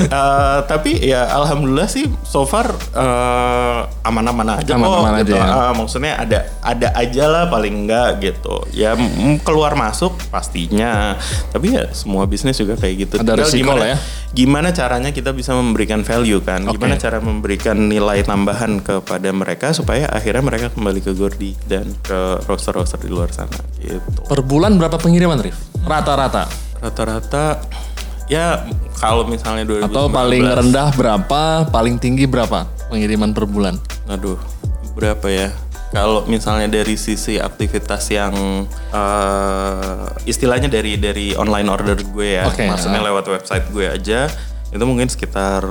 [0.00, 5.34] Eh, tapi ya alhamdulillah sih so far eh, aman-aman aja Aman-aman kok gitu.
[5.34, 5.46] aja ya.
[5.46, 8.66] Eh, maksudnya ada ada aja lah paling enggak gitu.
[8.74, 8.94] Ya
[9.42, 11.18] keluar masuk pastinya.
[11.50, 13.14] Tapi ya semua bisnis juga kayak gitu.
[13.18, 13.98] Ada Tinggal resiko gimana, lah ya.
[14.30, 16.62] Gimana caranya kita bisa memberikan value kan?
[16.66, 16.78] Oke.
[16.78, 22.38] Gimana cara memberikan nilai tambahan kepada mereka supaya akhirnya mereka kembali ke Gordi dan ke
[22.46, 24.22] roster-roster di luar sana gitu.
[24.30, 25.58] Per bulan berapa pengiriman, Rif?
[25.82, 26.46] Rata-rata.
[26.78, 27.58] Rata-rata
[28.30, 28.62] ya
[29.02, 32.62] kalau misalnya 2019 Atau paling rendah berapa, paling tinggi berapa
[32.94, 33.74] pengiriman per bulan?
[34.06, 34.38] Aduh,
[34.94, 35.50] berapa ya?
[35.90, 38.30] Kalau misalnya dari sisi aktivitas yang
[38.94, 43.10] eh, istilahnya dari dari online order gue ya, Oke, maksudnya ah.
[43.10, 44.30] lewat website gue aja,
[44.70, 45.66] itu mungkin sekitar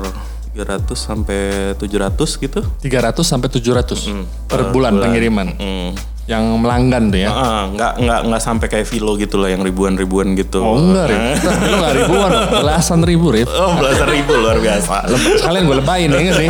[0.51, 2.59] 300 sampai 700 gitu.
[2.83, 5.47] 300 sampai 700 Hmm, per bulan, pengiriman.
[5.55, 5.95] Hmm.
[6.29, 7.29] Yang melanggan tuh ya.
[7.29, 10.61] Ah, nggak nggak nggak sampai kayak Vilo gitu lah yang ribuan-ribuan gitu.
[10.61, 11.09] Oh enggak.
[11.41, 13.49] Lu enggak ribuan, belasan ribu, Rif.
[13.49, 15.09] Oh belasan ribu luar biasa.
[15.09, 16.49] Sekalian gue lebayin ya sih?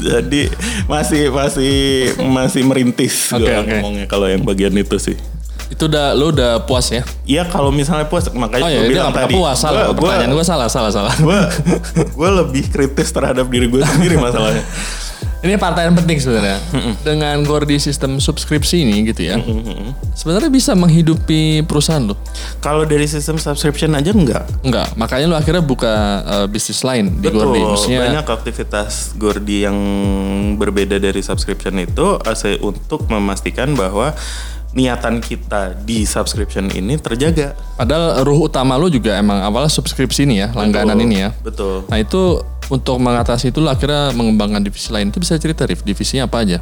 [0.00, 0.42] Jadi
[0.86, 1.74] masih masih
[2.22, 3.66] masih merintis Oke, gue oke.
[3.74, 5.16] ngomongnya kalau yang bagian itu sih.
[5.66, 7.02] Itu udah lu udah puas ya?
[7.24, 9.34] Iya kalau misalnya puas makanya Oh ya, gue bilang tadi.
[9.34, 9.56] puas.
[9.56, 9.90] Salah.
[9.90, 11.10] Gua- Pertanyaan gue salah, salah, salah.
[11.16, 11.38] gue
[12.06, 14.62] gue lebih kritis terhadap diri gue sendiri masalahnya.
[15.44, 16.56] Ini pertanyaan penting sebenarnya.
[17.04, 19.36] Dengan Gordi sistem subskripsi ini gitu ya.
[20.16, 22.16] Sebenarnya bisa menghidupi perusahaan lo.
[22.64, 24.48] Kalau dari sistem subscription aja enggak.
[24.64, 25.92] Enggak, makanya lu akhirnya buka
[26.24, 27.60] eh, bisnis lain di Gordi.
[27.60, 29.76] Maksudnya banyak aktivitas Gordi yang
[30.56, 34.16] berbeda dari subscription itu ase- untuk memastikan bahwa
[34.74, 37.54] niatan kita di subscription ini terjaga.
[37.78, 41.30] padahal ruh utama lu juga emang awalnya subskripsi ini ya, langganan Betul, ini ya.
[41.46, 41.74] Betul.
[41.86, 42.22] Nah itu
[42.72, 45.12] untuk mengatasi itu akhirnya mengembangkan divisi lain.
[45.12, 46.58] Itu bisa cerita Rif, divisinya apa aja?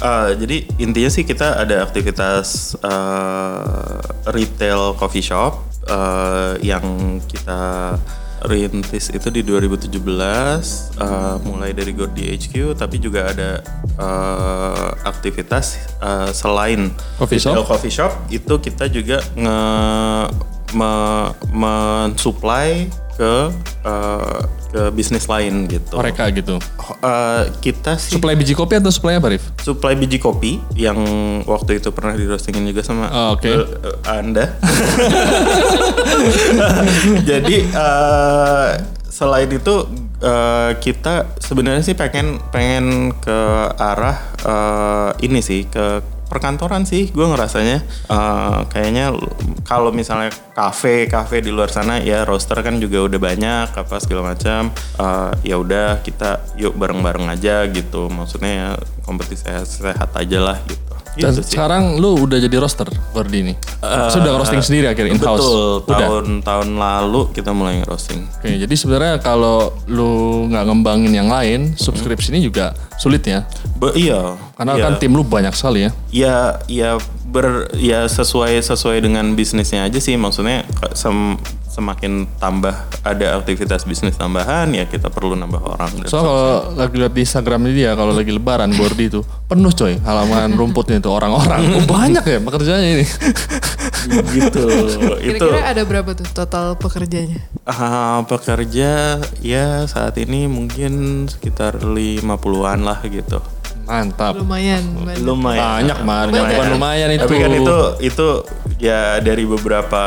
[0.00, 4.00] Uh, jadi intinya sih kita ada aktivitas uh,
[4.32, 7.96] retail coffee shop uh, yang kita
[8.42, 10.02] rintis itu di 2017
[10.98, 13.62] uh, mulai dari Gordi HQ tapi juga ada
[14.02, 16.90] uh, aktivitas uh, selain
[17.22, 17.54] Coffee shop?
[17.54, 19.60] retail coffee shop itu kita juga nge
[20.74, 20.92] me,
[21.52, 23.52] mensuplai ke
[23.84, 25.94] uh, ke bisnis lain gitu.
[25.94, 26.56] Mereka gitu.
[26.98, 29.44] Uh, kita sih Suplai biji kopi atau suplai apa Rif?
[29.60, 30.96] supply biji kopi yang
[31.44, 33.46] waktu itu pernah di roastingin juga sama Oh, oke.
[33.46, 34.56] eh, eh, Anda.
[37.28, 38.68] Jadi eh,
[39.06, 39.74] selain itu
[40.18, 43.38] eh, kita sebenarnya sih pengen pengen ke
[43.76, 46.00] arah eh, ini sih ke
[46.32, 47.78] perkantoran sih gue ngerasanya
[48.08, 49.12] eh, kayaknya
[49.68, 54.32] kalau misalnya kafe kafe di luar sana ya roster kan juga udah banyak apa segala
[54.32, 54.72] macam
[55.02, 58.06] Eh, ya udah kita yuk bareng-bareng aja gitu.
[58.12, 58.68] Maksudnya ya
[59.02, 61.52] kompetisi sehat, sehat aja lah gitu Dan gitu sih.
[61.52, 63.54] sekarang lu udah jadi roster Gordi ini.
[64.08, 65.44] Sudah roasting sendiri akhirnya in house.
[65.44, 68.24] Betul, tahun-tahun lalu kita mulai roasting.
[68.40, 73.44] Oke, jadi sebenarnya kalau lu nggak ngembangin yang lain, subscription ini juga sulit ya.
[73.76, 74.40] Be- iya.
[74.56, 74.84] Karena iya.
[74.88, 75.90] kan tim lu banyak sekali ya.
[76.12, 76.36] ya
[76.70, 76.90] ya
[77.28, 81.40] ber ya sesuai sesuai dengan bisnisnya aja sih maksudnya sem-
[81.72, 86.44] semakin tambah ada aktivitas bisnis tambahan ya kita perlu nambah orang So kalau
[86.76, 91.00] lagi lihat di Instagram ini dia kalau lagi lebaran Gordi itu penuh coy halaman rumputnya
[91.00, 91.64] itu orang-orang.
[91.72, 93.06] Oh, banyak ya pekerjaannya ini.
[94.34, 94.62] gitu
[95.22, 97.38] itu Kira-kira ada berapa tuh total pekerjanya?
[97.64, 103.38] ah, pekerja ya saat ini mungkin sekitar 50-an lah gitu
[103.82, 104.32] Mantap.
[104.34, 104.82] Lumayan.
[104.96, 105.20] banyak.
[105.20, 106.44] lumayan Banyak mah, Banyak.
[106.48, 107.22] bukan lumayan itu.
[107.22, 108.28] Tapi kan itu itu
[108.78, 110.04] ya dari beberapa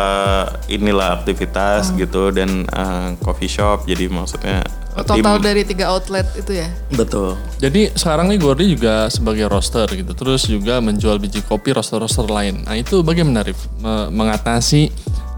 [0.67, 1.97] inilah aktivitas Hmm.
[1.97, 4.63] gitu dan uh, coffee shop jadi maksudnya
[4.93, 6.71] Oh, total tim- dari tiga outlet itu ya?
[6.89, 7.35] betul.
[7.57, 12.63] Jadi sekarang nih Gordi juga sebagai roster gitu, terus juga menjual biji kopi roster-roster lain.
[12.63, 13.59] Nah itu bagaimana Rif?
[13.75, 14.87] Me- mengatasi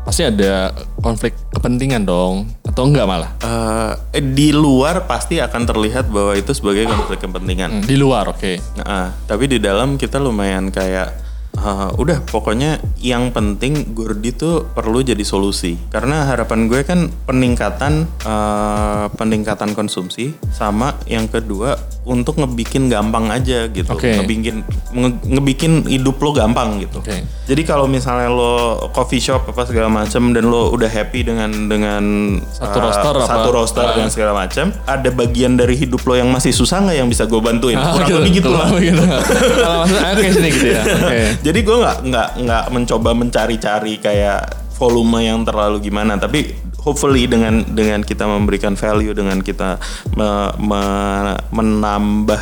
[0.08, 0.72] pasti ada
[1.04, 3.36] konflik kepentingan dong, atau enggak malah?
[3.44, 7.70] Eh, di luar pasti akan terlihat bahwa itu sebagai konflik kepentingan.
[7.70, 8.56] Hmm, Di luar, oke.
[8.80, 11.12] Nah, tapi di dalam kita lumayan kayak
[11.60, 18.08] eh, udah pokoknya yang penting Gordi tuh perlu jadi solusi karena harapan gue kan peningkatan
[18.24, 21.76] eh, peningkatan konsumsi sama yang kedua
[22.08, 24.16] untuk ngebikin gampang aja gitu Oke.
[24.16, 27.20] ngebikin nge- ngebikin hidup lo gampang gitu Oke.
[27.44, 28.56] jadi kalau misalnya lo
[28.90, 32.04] coffee shop apa segala macam dan lo udah happy dengan dengan
[32.48, 33.28] Satu eh, roster apa?
[33.28, 33.94] satu roster Ah.
[33.94, 37.38] dan segala macam ada bagian dari hidup lo yang masih susah nggak yang bisa gue
[37.38, 39.04] bantuin Ah, kurang lebih gitu lah lebih gitu.
[39.60, 40.84] Kalau maksudnya oke sini gitu ya.
[41.46, 44.40] Jadi gue nggak nggak nggak mencoba mencari-cari kayak
[44.74, 46.54] volume yang terlalu gimana, tapi
[46.88, 49.76] hopefully dengan dengan kita memberikan value, dengan kita
[50.16, 52.42] me- me- menambah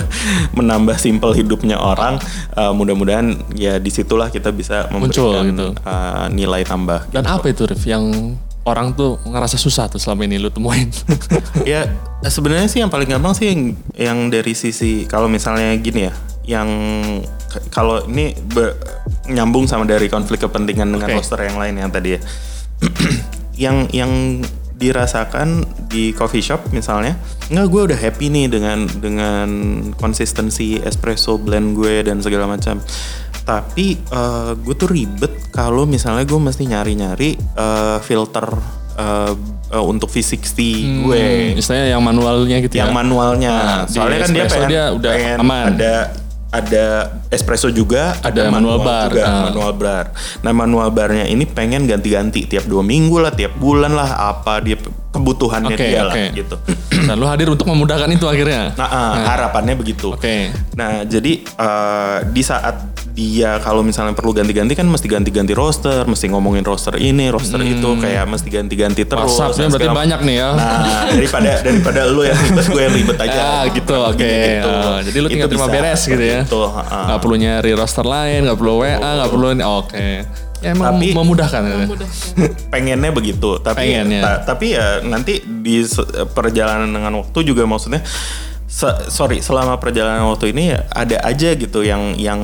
[0.58, 2.16] menambah simple hidupnya orang,
[2.56, 5.68] uh, mudah-mudahan ya di situlah kita bisa Muncul memberikan gitu.
[5.84, 7.12] uh, nilai tambah.
[7.12, 10.88] Dan apa itu Rif yang orang tuh ngerasa susah tuh selama ini lu temuin?
[11.68, 11.84] ya
[12.24, 13.60] sebenarnya sih yang paling gampang sih yang,
[13.92, 16.12] yang dari sisi kalau misalnya gini ya
[16.44, 16.68] yang
[17.68, 18.76] kalau ini be-
[19.28, 21.16] nyambung sama dari konflik kepentingan dengan Oke.
[21.20, 22.20] roster yang lain yang tadi ya
[23.56, 24.42] yang yang
[24.74, 27.14] dirasakan di coffee shop misalnya
[27.46, 29.48] nggak gue udah happy nih dengan dengan
[29.94, 32.82] konsistensi espresso blend gue dan segala macam
[33.42, 38.46] tapi eh, gue tuh ribet kalau misalnya gue mesti nyari-nyari eh, filter
[38.96, 39.32] eh,
[39.70, 40.58] eh, untuk V60
[41.04, 42.94] gue Hmm, istilahnya yang manualnya gitu yang ya.
[42.94, 43.52] manualnya.
[43.52, 45.64] Nah, Soalnya kan dia pengen, dia udah pengen aman.
[45.70, 45.94] ada
[46.50, 46.86] ada
[47.34, 49.10] espresso juga, Ada manual bar.
[49.10, 49.42] juga, Ah.
[49.44, 50.04] manual bar.
[50.40, 54.78] Nah manual barnya ini pengen ganti-ganti tiap dua minggu lah, tiap bulan lah, apa dia
[55.10, 56.08] kebutuhannya Oke, dia oke.
[56.08, 56.56] lah gitu.
[57.04, 58.72] Nah, lu hadir untuk memudahkan itu akhirnya.
[58.72, 60.08] Nah, ah, harapannya begitu.
[60.08, 60.48] Oke.
[60.72, 62.80] Nah, jadi eh, di saat
[63.12, 67.84] dia kalau misalnya perlu ganti-ganti kan mesti ganti-ganti roster, mesti ngomongin roster ini, roster itu
[67.96, 69.26] kayak mesti ganti-ganti terus.
[69.28, 70.48] WhatsApp-nya berarti segala- banyak nih ya.
[70.50, 70.80] Nah,
[71.12, 73.40] daripada daripada lu yang ribet, gue yang ribet aja.
[73.44, 74.32] Ah, gitu, oke.
[74.48, 74.72] Gitu.
[74.72, 76.40] Ah, jadi lu tinggal Itu terima bisa, beres gitu ya.
[76.42, 77.06] Gitu, ah.
[77.24, 79.62] Nggak perlu nyari roster lain, nggak perlu WA, nggak perlu ini.
[79.64, 80.08] Oke.
[80.60, 81.60] Ya emang Tapi- memudahkan.
[81.62, 81.76] ya.
[81.86, 82.08] Mudah.
[82.72, 84.20] pengennya begitu tapi Pengennya.
[84.20, 85.80] ta- tapi ya nanti di
[86.30, 88.00] perjalanan dengan waktu juga maksudnya
[88.64, 92.40] se- sorry selama perjalanan waktu ini ya ada aja gitu yang yang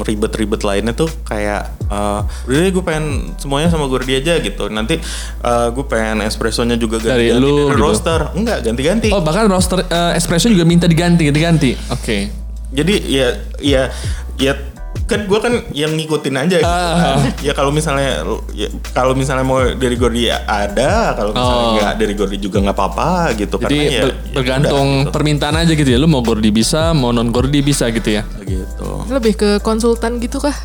[0.00, 5.00] ribet-ribet lainnya tuh kayak eh udah deh gue pengen semuanya sama gue aja gitu nanti
[5.40, 7.80] eh, gue pengen espressonya juga Dari ganti-ganti lu dari gitu.
[7.82, 11.72] roster enggak ganti-ganti Oh bahkan roster eh, espresso juga minta diganti, diganti.
[11.88, 12.43] Oke.
[12.74, 13.82] Jadi ya ya
[14.36, 14.52] ya
[15.04, 17.18] kan gue kan yang ngikutin aja gitu kan.
[17.38, 21.72] ya kalau misalnya ya, kalau misalnya mau dari Gordi ada kalau misalnya Oh.
[21.76, 25.12] nggak dari Gordi juga nggak apa-apa gitu Jadi karena ya, ber- ya bergantung udah, gitu.
[25.12, 25.98] permintaan aja gitu ya.
[25.98, 28.24] Lu mau gordi bisa, mau non gordi bisa gitu ya.
[28.40, 30.56] gitu Lebih ke konsultan gitu kah?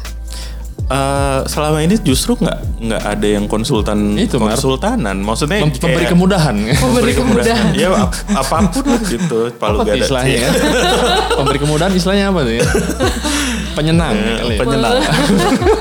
[0.89, 6.55] Eh, selama ini justru nggak nggak ada yang konsultan Itu, konsultanan maksudnya Mem- Memberi kemudahan.
[6.83, 7.77] Memberi kemudahan.
[7.77, 10.49] ya ap- apa pun lah gitu palu Apa tuh gada istilahnya ya?
[11.37, 12.65] Memberi kemudahan istilahnya apa tuh ya?
[13.69, 14.59] Penyenang kali ya.
[14.59, 14.93] penyenang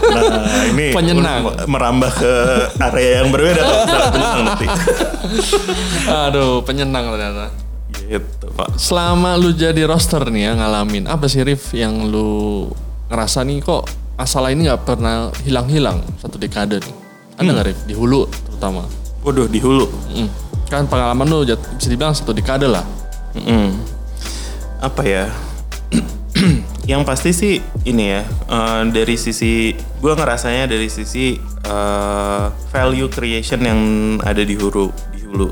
[0.08, 0.22] nah
[0.68, 1.40] ini Penyenang.
[1.64, 2.32] merambah ke
[2.78, 4.66] area yang berbeda misalnya penyenang nanti
[6.28, 7.46] Aduh, penyenang ternyata.
[8.04, 12.68] gitu pak Selama lu jadi roster nih ya ngalamin apa sih Rif yang lu
[13.08, 13.88] ngerasa nih kok
[14.18, 16.94] masalah ini nggak pernah hilang-hilang satu dekade nih?
[17.38, 18.82] Ada nggak Rif di hulu terutama?
[19.18, 20.28] waduh di hulu Mm.
[20.68, 22.82] Kan pengalaman lu jat- bisa dibilang satu dekade lah.
[23.32, 23.72] Mm-mm.
[24.78, 25.26] apa ya
[26.90, 33.58] yang pasti sih ini ya eh, dari sisi gue ngerasanya dari sisi eh, value creation
[33.60, 33.80] yang
[34.22, 35.50] ada di hulu di hulu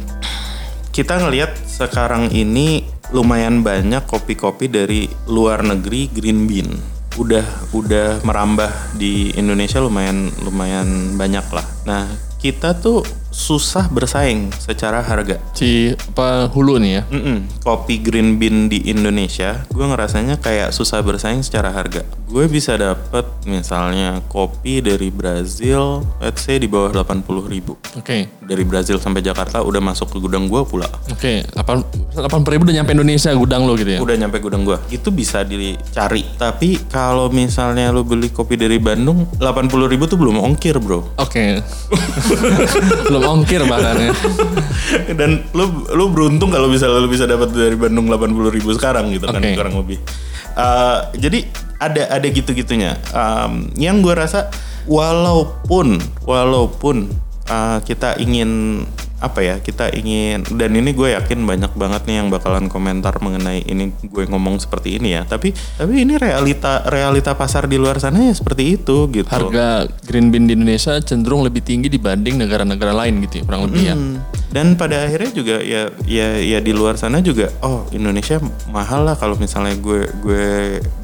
[0.96, 6.70] kita ngelihat sekarang ini lumayan banyak kopi-kopi dari luar negeri green bean
[7.18, 11.66] udah udah merambah di Indonesia lumayan lumayan banyak lah.
[11.86, 12.06] Nah
[12.38, 17.02] kita tuh susah bersaing secara harga Si apa hulu nih ya.
[17.10, 17.38] Mm-mm.
[17.62, 22.02] kopi green bean di Indonesia, gue ngerasanya kayak susah bersaing secara harga.
[22.30, 27.74] Gue bisa dapet misalnya kopi dari Brazil, let's say di bawah 80 ribu.
[27.98, 28.30] Oke.
[28.40, 30.86] Dari Brazil sampai Jakarta udah masuk ke gudang gue pula.
[31.10, 31.82] Oke, delapan
[32.14, 34.00] delapan ribu udah nyampe Indonesia gudang lo gitu ya?
[34.02, 34.78] Udah nyampe gudang gue.
[34.90, 36.24] Itu bisa dicari.
[36.38, 41.04] Tapi kalau misalnya lu beli kopi dari Bandung, 80 ribu tuh belum ongkir bro.
[41.18, 41.60] Oke.
[43.20, 44.10] Belum ongkir bahkan ya.
[45.20, 49.28] Dan lu lu beruntung kalau bisa lu bisa dapat dari Bandung 80 ribu sekarang gitu
[49.28, 49.52] kan Oke.
[49.54, 50.00] kurang lebih.
[50.56, 51.38] Eh, jadi
[51.76, 52.96] ada ada gitu-gitunya.
[53.12, 54.48] Em, yang gue rasa
[54.88, 57.12] walaupun walaupun
[57.46, 58.82] eh, kita ingin
[59.20, 63.60] apa ya kita ingin dan ini gue yakin banyak banget nih yang bakalan komentar mengenai
[63.68, 68.24] ini gue ngomong seperti ini ya tapi tapi ini realita realita pasar di luar sana
[68.24, 73.20] ya seperti itu gitu Harga green bean di Indonesia cenderung lebih tinggi dibanding negara-negara lain
[73.28, 73.94] gitu ya, kurang lebih ya.
[73.94, 74.24] Hmm.
[74.50, 78.40] Dan pada akhirnya juga ya ya ya di luar sana juga oh Indonesia
[78.72, 80.48] mahal lah kalau misalnya gue gue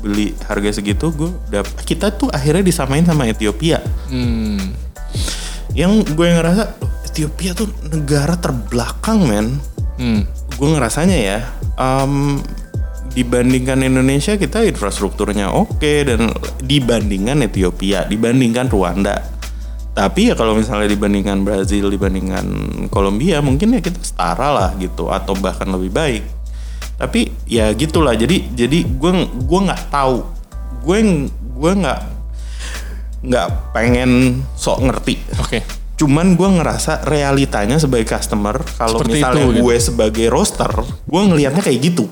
[0.02, 3.84] beli harga segitu gue dap kita tuh akhirnya disamain sama Ethiopia.
[4.08, 4.72] Hmm.
[5.76, 6.85] Yang gue ngerasa "Loh,
[7.16, 9.56] Ethiopia tuh negara terbelakang men.
[9.96, 10.28] Hmm.
[10.60, 11.38] Gue ngerasanya ya
[11.80, 12.44] em,
[13.16, 16.28] dibandingkan Indonesia kita infrastrukturnya oke dan
[16.60, 19.16] dibandingkan Ethiopia, dibandingkan Rwanda.
[19.96, 22.44] Tapi ya kalau misalnya dibandingkan Brazil, dibandingkan
[22.92, 26.20] Kolombia, mungkin ya kita setara lah gitu atau bahkan lebih baik.
[27.00, 28.12] Tapi ya gitulah.
[28.12, 30.20] Jadi jadi gue gue nggak tahu.
[30.84, 31.00] Gue
[31.32, 32.00] gue nggak
[33.24, 35.16] nggak pengen sok ngerti.
[35.40, 35.85] Oke.
[35.96, 39.62] Cuman gue ngerasa realitanya sebagai customer kalau misalnya itu, gitu.
[39.64, 42.04] gue sebagai roaster, gue ngelihatnya kayak gitu.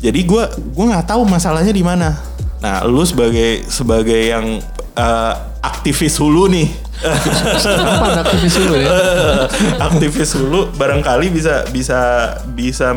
[0.00, 2.16] Jadi gue gue nggak tahu masalahnya di mana.
[2.64, 4.64] Nah, lu sebagai sebagai yang
[4.96, 6.68] eh, aktivis hulu nih,
[7.04, 8.88] Apa aktivis dulu ya?
[9.92, 12.96] aktivis hulu barangkali bisa bisa bisa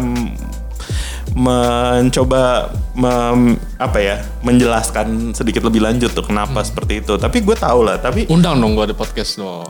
[1.35, 7.13] mencoba mem- apa ya menjelaskan sedikit lebih lanjut tuh kenapa seperti itu.
[7.15, 8.01] Tapi gue tahu lah.
[8.01, 9.69] Tapi Undang dong gue ada podcast dong.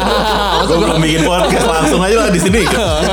[0.70, 2.62] gue belum bikin podcast langsung aja lah di sini.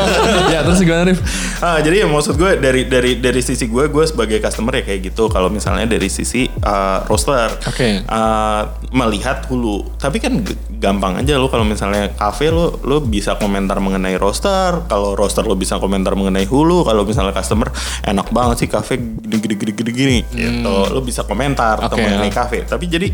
[0.54, 1.20] ya terus gimana Rif?
[1.58, 5.10] Ah, jadi ya maksud gue dari dari dari sisi gue gue sebagai customer ya kayak
[5.10, 5.26] gitu.
[5.34, 8.06] Kalau misalnya dari sisi uh, roaster, Oke.
[8.06, 8.62] uh,
[8.94, 9.98] melihat hulu.
[9.98, 10.46] Tapi kan
[10.78, 14.86] gampang aja lo kalau misalnya cafe lo lo bisa komentar mengenai roaster.
[14.86, 16.86] Kalau roaster lo bisa komentar mengenai hulu.
[16.86, 17.74] Kalau misalnya customer
[18.06, 19.02] enak banget sih cafe
[19.48, 20.76] gini gini gini gini gini gitu.
[20.92, 22.36] Lo bisa komentar Oke, mengenai ya.
[22.36, 22.68] kafe.
[22.68, 23.08] Tapi jadi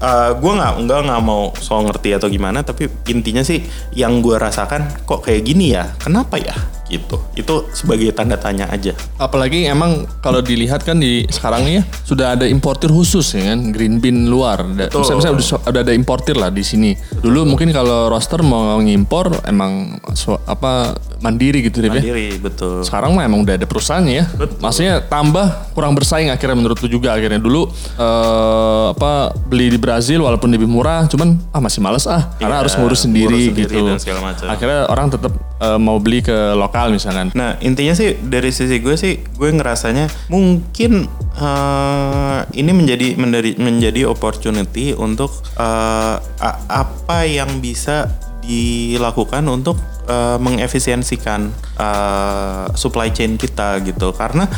[0.00, 2.64] uh, gue nggak nggak nggak mau so ngerti atau gimana.
[2.64, 3.60] Tapi intinya sih
[3.92, 5.92] yang gue rasakan kok kayak gini ya.
[6.00, 6.56] Kenapa ya?
[6.86, 7.18] Gitu.
[7.34, 8.94] Itu sebagai tanda tanya aja.
[9.18, 13.98] Apalagi emang kalau dilihat kan di sekarang ya sudah ada importir khusus ya kan green
[13.98, 14.62] bean luar.
[14.62, 15.02] Betul.
[15.02, 16.94] Misalnya, misalnya udah, ada importir lah di sini.
[16.94, 20.94] Dulu mungkin kalau roster mau ngimpor emang su- apa
[21.26, 21.98] mandiri gitu deh ya.
[21.98, 22.80] Mandiri betul.
[22.80, 24.24] Sekarang mah emang udah ada perusahaannya ya.
[24.30, 24.62] Betul.
[24.62, 27.66] Maksudnya tambah kurang bersaing akhirnya menurut lu juga akhirnya dulu
[27.96, 32.62] eh, apa beli di Brazil walaupun lebih murah cuman ah masih males ah karena Iya,
[32.62, 33.82] harus ngurus sendiri, ngurus sendiri gitu.
[33.84, 34.44] dan segala macam.
[34.46, 37.34] Akhirnya orang tetap eh, mau beli ke lokal misalkan.
[37.34, 44.00] Nah intinya sih dari sisi gue sih gue ngerasanya mungkin eh, ini menjadi menjadi menjadi
[44.06, 46.20] opportunity untuk a-
[46.68, 48.06] apa yang bisa
[48.40, 49.74] dilakukan untuk
[50.06, 54.48] eh, mengefisiensikan eh, supply chain kita gitu karena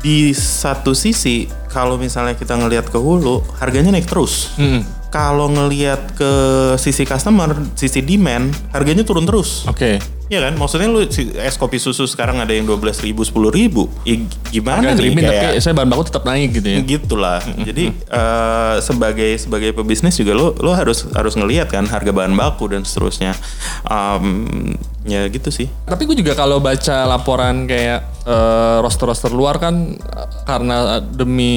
[0.00, 4.80] di satu sisi kalau misalnya kita ngelihat ke hulu harganya naik terus Hmm.
[5.10, 6.32] Kalau ngelihat ke
[6.76, 9.98] sisi customer sisi demand harganya turun terus Oke.
[10.30, 13.90] Iya kan, maksudnya lu si- es kopi susu sekarang ada yang 12 ribu, 10 ribu.
[14.06, 14.14] Ya,
[14.46, 16.78] gimana Harga nih kayak tapi saya bahan baku tetap naik gitu ya.
[16.86, 17.42] gitulah.
[17.42, 22.70] Jadi eh, sebagai sebagai pebisnis juga lo lo harus harus ngelihat kan harga bahan baku
[22.70, 23.34] dan seterusnya.
[23.82, 24.70] Em,
[25.02, 25.66] ya gitu sih.
[25.82, 31.54] Tapi gue juga kalau baca laporan kayak eh, roster-roster luar kan eh, karena demi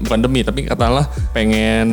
[0.00, 1.88] bukan demi tapi katakanlah pengen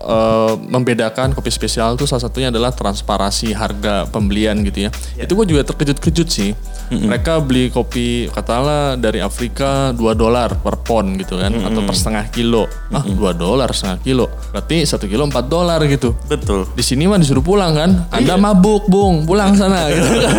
[0.00, 4.90] eh, membedakan kopi spesial itu salah satunya adalah transparasi harga pembelian gitu ya.
[5.16, 6.52] Itu gue juga terkejut-kejut sih.
[6.90, 12.26] Mereka beli kopi katakanlah dari Afrika 2 dolar per pon gitu kan atau per setengah
[12.28, 12.66] kilo.
[12.90, 14.26] Ah 2 dolar setengah kilo.
[14.50, 16.18] Berarti satu kilo 4 dolar gitu.
[16.26, 16.66] Betul.
[16.74, 17.90] Di sini mah disuruh pulang kan.
[18.10, 19.22] Anda mabuk, Bung.
[19.22, 20.34] Pulang sana gitu kan.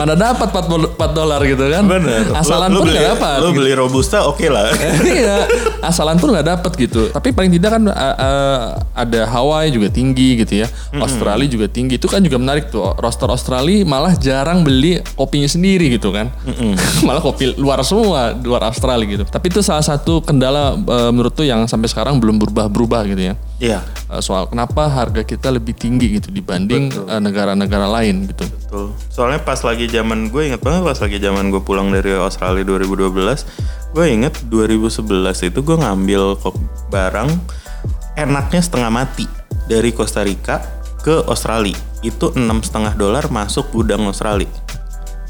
[0.00, 1.84] Mana dapat 4 dolar gitu kan.
[1.84, 2.24] Bener.
[2.32, 3.36] Asalan Lo- lo pun beli- dapat.
[3.36, 3.58] Lo gitu.
[3.60, 4.72] beli robusta oke lah.
[5.04, 5.44] iya,
[5.84, 7.12] asalan pun nggak dapat gitu.
[7.12, 10.68] Tapi paling tidak kan uh, uh, ada Hawaii juga tinggi gitu ya.
[11.00, 11.96] Australia juga tinggi.
[11.96, 12.92] Itu kan juga menarik tuh.
[13.00, 16.28] Roster Australia malah jarang beli kopinya sendiri gitu kan.
[17.06, 19.24] malah kopi luar semua, luar Australia gitu.
[19.24, 23.34] Tapi itu salah satu kendala uh, menurut tuh yang sampai sekarang belum berubah-berubah gitu ya.
[23.62, 23.80] Iya.
[24.12, 28.44] Uh, soal kenapa harga kita lebih tinggi gitu dibanding uh, negara-negara lain gitu.
[28.44, 28.84] Betul.
[29.08, 33.94] Soalnya pas lagi zaman gue inget banget pas lagi zaman gue pulang dari Australia 2012,
[33.96, 36.56] gue inget 2011 itu gue ngambil kop
[36.92, 37.30] barang
[38.16, 39.26] enaknya setengah mati
[39.66, 40.60] dari Costa Rica
[41.02, 41.76] ke Australia.
[42.02, 44.50] Itu enam setengah dolar masuk gudang Australia.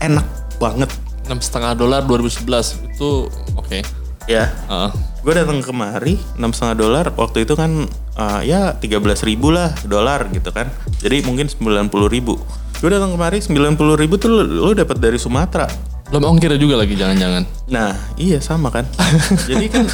[0.01, 0.25] Enak
[0.59, 0.91] banget
[1.27, 3.79] enam setengah dolar 2011 itu oke.
[4.27, 4.51] ya.
[4.67, 4.91] Uh,
[5.23, 7.87] Gue datang kemari enam setengah dolar waktu itu kan
[8.19, 10.67] uh, ya 13 ribu lah dolar gitu kan.
[10.99, 12.43] Jadi mungkin 90 ribu.
[12.83, 15.92] Gue datang kemari 90 ribu tuh lo, lo dapat dari Sumatera.
[16.13, 17.49] Belum ongkir juga lagi jangan-jangan.
[17.73, 18.85] Nah, iya sama kan.
[19.49, 19.89] Jadi kan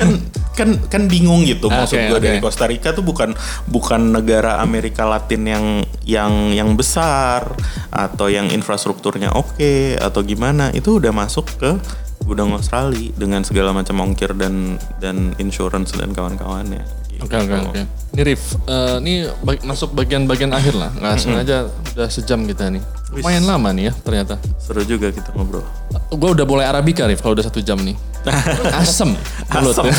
[0.00, 0.08] kan
[0.56, 2.24] kan kan bingung gitu maksud Oke, gue oke.
[2.24, 3.36] dari Costa Rica tuh bukan
[3.68, 5.64] bukan negara Amerika Latin yang
[6.08, 7.52] yang yang besar
[7.92, 10.72] atau yang infrastrukturnya oke atau gimana.
[10.72, 11.76] Itu udah masuk ke
[12.24, 16.80] gudang Australia dengan segala macam ongkir dan dan insurance dan kawan-kawannya.
[17.20, 17.28] Gitu.
[17.28, 17.82] Oke oke oke.
[18.10, 19.14] Ini Rif, eh, ini
[19.44, 20.90] bag- masuk bagian-bagian akhir lah.
[20.96, 22.82] Nggak sengaja udah sejam kita nih.
[23.12, 24.34] Lumayan lama nih ya ternyata.
[24.56, 25.62] Seru juga kita ngobrol.
[26.10, 27.94] Gue udah mulai Arabica Rif kalau udah satu jam nih.
[28.80, 29.12] Asem
[29.52, 29.84] mulut Asem.
[29.90, 29.96] ya.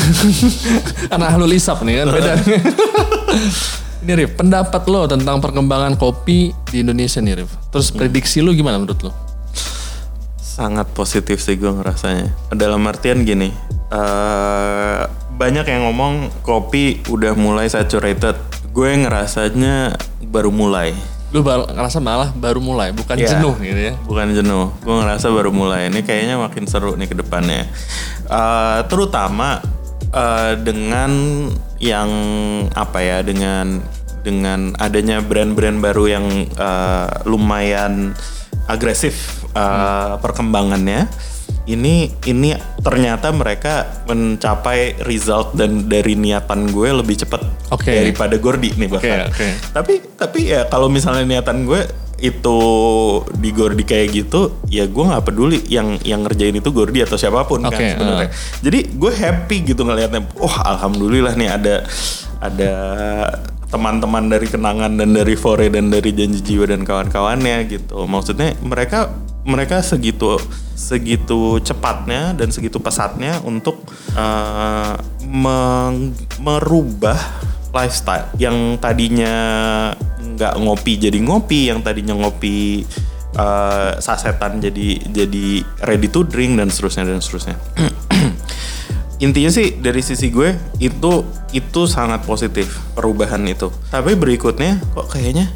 [1.08, 2.32] Karena ahlu lisap nih kan beda.
[4.02, 7.50] ini Rif, pendapat lo tentang perkembangan kopi di Indonesia nih Rif.
[7.70, 9.12] Terus prediksi lo gimana menurut lo?
[10.52, 12.52] sangat positif sih gue ngerasanya.
[12.52, 13.48] Dalam artian gini,
[13.88, 15.02] eh
[15.36, 18.36] banyak yang ngomong kopi udah mulai saturated.
[18.72, 19.96] Gue ngerasanya
[20.28, 20.92] baru mulai.
[21.32, 23.36] Lo baru ngerasa malah baru mulai, bukan Iya.
[23.36, 23.94] jenuh gitu ya.
[24.04, 24.68] Bukan jenuh.
[24.84, 25.88] Gue ngerasa baru mulai.
[25.88, 27.64] Ini kayaknya makin seru nih ke depannya.
[28.28, 29.60] Eh, terutama
[30.12, 31.10] eh, dengan
[31.80, 32.10] yang
[32.76, 33.80] apa ya, dengan
[34.22, 38.12] dengan adanya brand-brand baru yang eh, lumayan
[38.68, 41.08] agresif eh, perkembangannya.
[41.62, 42.50] Ini ini
[42.82, 47.94] ternyata mereka mencapai result dan dari niatan gue lebih cepat Oke.
[47.94, 49.30] daripada Gordi nih bahkan.
[49.30, 49.48] Oke, oke.
[49.70, 51.86] Tapi tapi ya kalau misalnya niatan gue
[52.22, 52.58] itu
[53.34, 57.42] di Gordi kayak gitu, ya gue nggak peduli yang yang ngerjain itu Gordi atau siapa
[57.46, 58.30] pun kan Oke, sebenarnya.
[58.62, 60.22] Jadi gue happy gitu ngelihatnya.
[60.38, 61.74] Wah alhamdulillah nih ada
[62.42, 62.72] ada
[63.72, 68.04] teman-teman dari kenangan dan dari Fore dan dari janji jiwa dan kawan-kawannya gitu.
[68.04, 69.08] Maksudnya mereka
[69.42, 70.38] mereka segitu
[70.78, 73.82] segitu cepatnya dan segitu pesatnya untuk
[74.14, 74.94] eh,
[75.26, 77.18] meng- merubah
[77.72, 79.34] lifestyle yang tadinya
[80.22, 82.86] nggak ngopi jadi ngopi, yang tadinya ngopi
[83.34, 85.46] eh, sasetan jadi jadi
[85.86, 87.56] ready to drink dan seterusnya dan seterusnya.
[89.22, 90.50] Intinya sih dari sisi gue
[90.82, 91.22] itu
[91.54, 93.70] itu sangat positif perubahan itu.
[93.94, 95.46] Tapi berikutnya kok kayaknya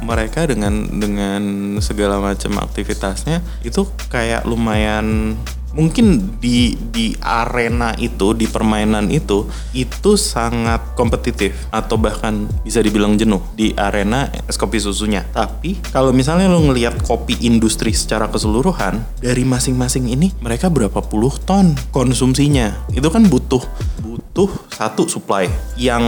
[0.00, 1.42] mereka dengan dengan
[1.84, 5.36] segala macam aktivitasnya itu kayak lumayan
[5.70, 13.14] mungkin di di arena itu di permainan itu itu sangat kompetitif atau bahkan bisa dibilang
[13.14, 15.22] jenuh di arena es kopi susunya.
[15.30, 21.34] Tapi kalau misalnya lo ngelihat kopi industri secara keseluruhan dari masing-masing ini mereka berapa puluh
[21.46, 22.74] ton konsumsinya?
[22.90, 23.62] Itu kan butuh
[24.02, 25.46] butuh satu supply
[25.78, 26.02] yang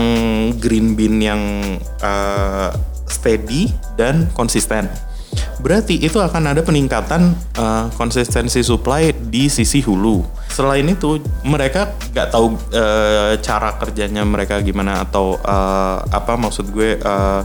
[0.59, 1.41] green bean yang
[2.03, 2.69] eh,
[3.07, 4.89] steady dan konsisten
[5.61, 10.23] Berarti itu akan ada peningkatan uh, konsistensi supply di sisi hulu.
[10.51, 11.17] Selain itu,
[11.47, 17.41] mereka nggak tahu uh, cara kerjanya mereka gimana atau uh, apa maksud gue uh,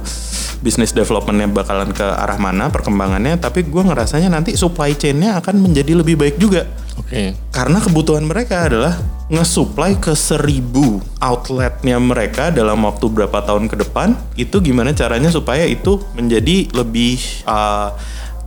[0.59, 3.39] bisnis developmentnya bakalan ke arah mana perkembangannya.
[3.39, 6.67] Tapi gue ngerasanya nanti supply chainnya akan menjadi lebih baik juga.
[6.99, 7.33] Oke.
[7.55, 14.17] Karena kebutuhan mereka adalah nge-supply ke seribu outletnya mereka dalam waktu berapa tahun ke depan.
[14.35, 17.93] Itu gimana caranya supaya itu menjadi lebih uh,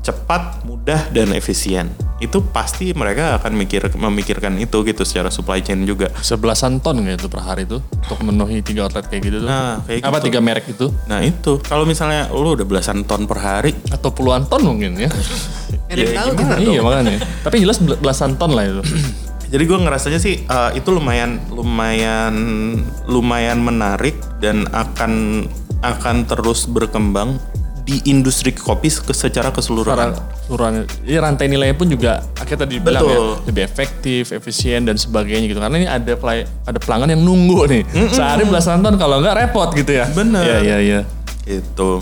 [0.01, 1.93] cepat, mudah, dan efisien.
[2.17, 6.09] Itu pasti mereka akan mikir memikirkan itu gitu secara supply chain juga.
[6.17, 9.49] Sebelasan ton gitu per hari tuh untuk memenuhi tiga outlet kayak gitu tuh.
[9.49, 10.25] Nah, kayak Apa gitu.
[10.29, 10.89] tiga merek itu?
[11.05, 15.09] Nah itu kalau misalnya lu udah belasan ton per hari, Atau puluhan ton mungkin ya.
[15.93, 16.55] Yang Ya, tahu gimana?
[16.57, 16.61] kan.
[16.65, 17.17] iya makanya.
[17.41, 18.81] Tapi jelas bel- belasan ton lah itu.
[19.51, 22.33] Jadi gue ngerasanya sih uh, itu lumayan lumayan
[23.03, 25.43] lumayan menarik dan akan
[25.83, 27.35] akan terus berkembang
[27.83, 30.15] di industri kopi se- secara keseluruhan.
[30.15, 35.51] Keseluruhan, ya rantai nilainya pun juga akhirnya tadi bilang ya lebih efektif, efisien dan sebagainya
[35.51, 35.59] gitu.
[35.59, 39.75] Karena ini ada pelay- ada pelanggan yang nunggu nih sehari belasan tahun kalau nggak repot
[39.75, 40.07] gitu ya.
[40.15, 40.45] Bener.
[40.45, 40.99] Iya iya iya.
[41.43, 41.99] Gitu.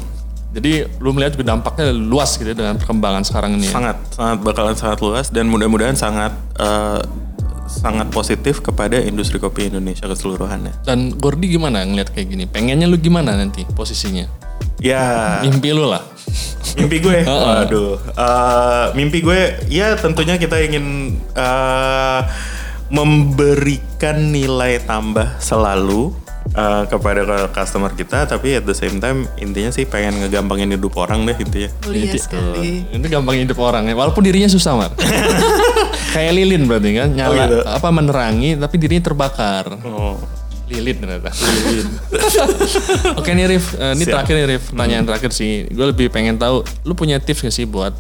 [0.50, 3.70] Jadi lu melihat juga dampaknya luas gitu ya dengan perkembangan sekarang ini.
[3.70, 3.74] Ya.
[3.74, 7.02] Sangat sangat bakalan sangat luas dan mudah-mudahan sangat eh,
[7.70, 10.82] sangat positif kepada industri kopi Indonesia keseluruhannya.
[10.82, 12.44] Dan Gordi gimana ngeliat kayak gini?
[12.44, 14.26] Pengennya lu gimana nanti posisinya?
[14.82, 16.02] Ya, Mimpi lu lah.
[16.78, 17.26] mimpi gue.
[17.28, 18.00] Waduh.
[18.16, 22.22] Eh, mimpi gue ya tentunya kita ingin eh,
[22.90, 26.14] memberikan nilai tambah selalu
[26.54, 31.26] eh, kepada customer kita tapi at the same time intinya sih pengen ngegampangin hidup orang
[31.26, 31.70] deh intinya.
[31.84, 32.86] Mulia sekali.
[32.88, 33.96] Itu gampang hidup orang ya.
[33.98, 34.92] Walaupun dirinya susah, Mar.
[36.10, 37.58] Kayak lilin berarti kan, nyala Oh, gitu.
[37.64, 39.66] apa menerangi tapi dirinya terbakar.
[39.84, 40.18] Oh.
[40.66, 41.34] Lilin ternyata.
[41.34, 41.88] Lilin.
[43.20, 44.14] Oke nih Rif, Eh, ini Siap.
[44.14, 45.66] terakhir nih Rif, pertanyaan terakhir sih.
[45.68, 47.94] Gue lebih pengen tahu, lu punya tips gak sih buat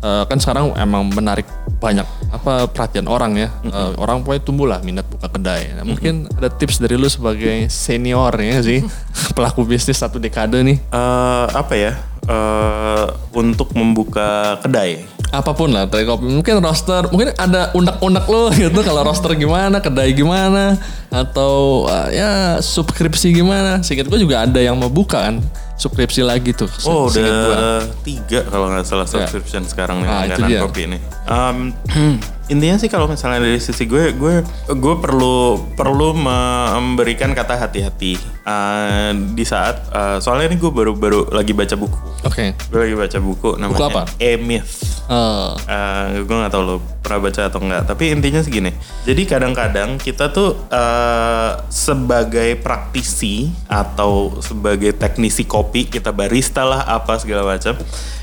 [0.00, 1.44] eh, kan sekarang emang menarik
[1.76, 3.48] banyak apa perhatian orang ya.
[3.62, 5.72] Eh, orang pokoknya tumbuh lah minat buka kedai.
[5.72, 8.80] Nah, mungkin ada tips dari lu sebagai senior ya sih,
[9.36, 10.76] pelaku bisnis satu dekade nih.
[10.78, 11.96] Eh, apa ya?
[12.30, 15.02] Eh, untuk membuka kedai.
[15.30, 16.26] apa pun lah dari kopi.
[16.26, 18.82] Mungkin roster mungkin ada unek-unek lo gitu.
[18.82, 20.74] Kalau roster gimana kedai gimana
[21.06, 23.78] atau uh, ya subskripsi gimana.
[23.78, 25.38] Singkat gue juga ada yang mau buka kan
[25.80, 27.48] subskripsi lagi tuh Oh seingat gua.
[27.48, 30.60] udah tiga kalau nggak salah subscription sekarang nih Ah, langganan dia.
[30.60, 30.98] kopi ini.
[31.24, 31.72] Um,
[32.52, 35.38] intinya sih kalau misalnya dari sisi gue, gue gue perlu
[35.72, 41.98] perlu memberikan kata hati-hati uh, di saat uh, soalnya ini gue baru-baru lagi baca buku.
[42.20, 44.02] oke Gue lagi baca buku namanya apa?
[44.18, 44.72] E-Myth.
[45.08, 47.82] Eh, Uh, gue nggak tahu lo pernah baca atau enggak.
[47.88, 48.72] Tapi intinya segini.
[49.08, 57.16] Jadi kadang-kadang kita tuh uh, sebagai praktisi atau sebagai teknisi kopi kita barista lah apa
[57.18, 57.74] segala macam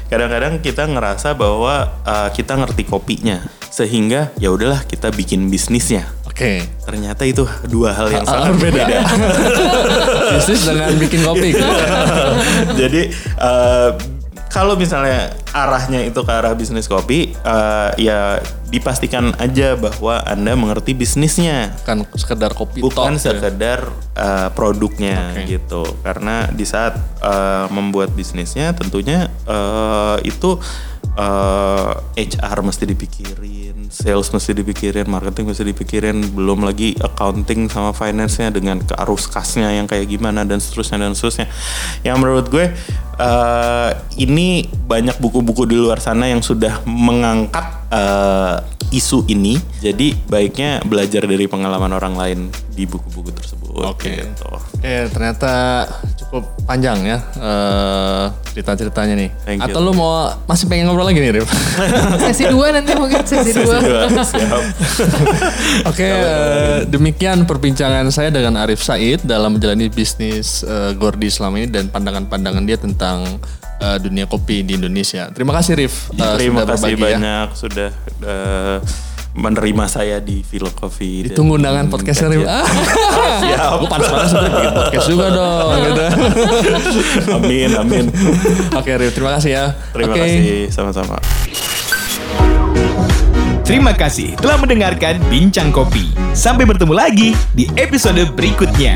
[0.07, 3.43] kadang-kadang kita ngerasa bahwa uh, kita ngerti kopinya.
[3.67, 6.07] Sehingga ya udahlah kita bikin bisnisnya.
[6.37, 6.63] Oke.
[6.85, 8.85] Ternyata itu dua hal yang sangat berbeda.
[8.85, 8.99] berbeda.
[10.37, 11.49] Bisnis dengan bikin kopi.
[12.79, 13.01] Jadi
[13.41, 13.89] eh,
[14.57, 18.41] kalau misalnya arahnya itu ke arah bisnis kopi, eh, ya
[18.73, 23.37] dipastikan aja bahwa anda mengerti bisnisnya, kan sekedar kopi bukan talk, ya.
[23.37, 23.85] sekedar
[24.17, 25.45] eh, produknya Oke.
[25.45, 25.85] gitu.
[26.01, 30.57] Karena di saat eh, membuat bisnisnya, tentunya eh, itu
[31.13, 38.49] eh, HR mesti dipikirin, sales mesti dipikirin, marketing mesti dipikirin, belum lagi accounting sama finance-nya
[38.49, 41.45] dengan arus kasnya yang kayak gimana dan seterusnya dan seterusnya.
[42.01, 42.73] Yang menurut gue
[43.17, 43.91] eh,
[44.21, 48.57] ini banyak buku-buku di luar sana yang sudah mengangkat eh,
[48.93, 49.59] isu ini.
[49.83, 52.39] Jadi baiknya belajar dari pengalaman orang lain
[52.71, 53.57] di buku-buku tersebut.
[53.85, 54.25] Oke.
[54.25, 54.47] gitu.
[54.49, 55.85] Oke, ternyata
[56.17, 59.29] cukup panjang ya eh, cerita-ceritanya nih.
[59.45, 59.65] Thank you.
[59.69, 61.47] Atau lu mau masih pengen ngobrol lagi nih, Rif?
[62.25, 63.79] Sesi dua nanti mungkin sesi dua.
[64.33, 64.61] Siap.
[65.93, 71.69] Oke, eh, demikian perbincangan saya dengan Arif Said dalam menjalani bisnis eh, Gordi selama ini
[71.71, 73.06] dan pandangan-pandangan dia tentang
[73.79, 75.29] eh, dunia kopi di Indonesia.
[75.29, 77.05] Terima kasih Rif eh, Terima sudah kasih berbagi ya.
[77.17, 77.89] banyak sudah
[78.23, 78.77] eh,
[79.37, 81.29] menerima saya di Philo Coffee.
[81.29, 82.41] Ditunggu undangan podcastnya Rif.
[82.41, 82.57] kajian.
[82.57, 82.67] Ah,
[83.37, 83.71] Siap.
[83.79, 85.69] Gue panas banget sebenernya bikin podcast juga dong.
[85.87, 86.05] Gitu.
[87.29, 88.05] amin, amin.
[88.73, 89.65] Oke Rif, terima kasih ya.
[89.93, 90.21] Terima Oke.
[90.25, 91.21] kasih sama-sama.
[93.61, 96.07] Terima kasih telah mendengarkan Bincang Kopi.
[96.31, 98.95] Sampai bertemu lagi di episode berikutnya.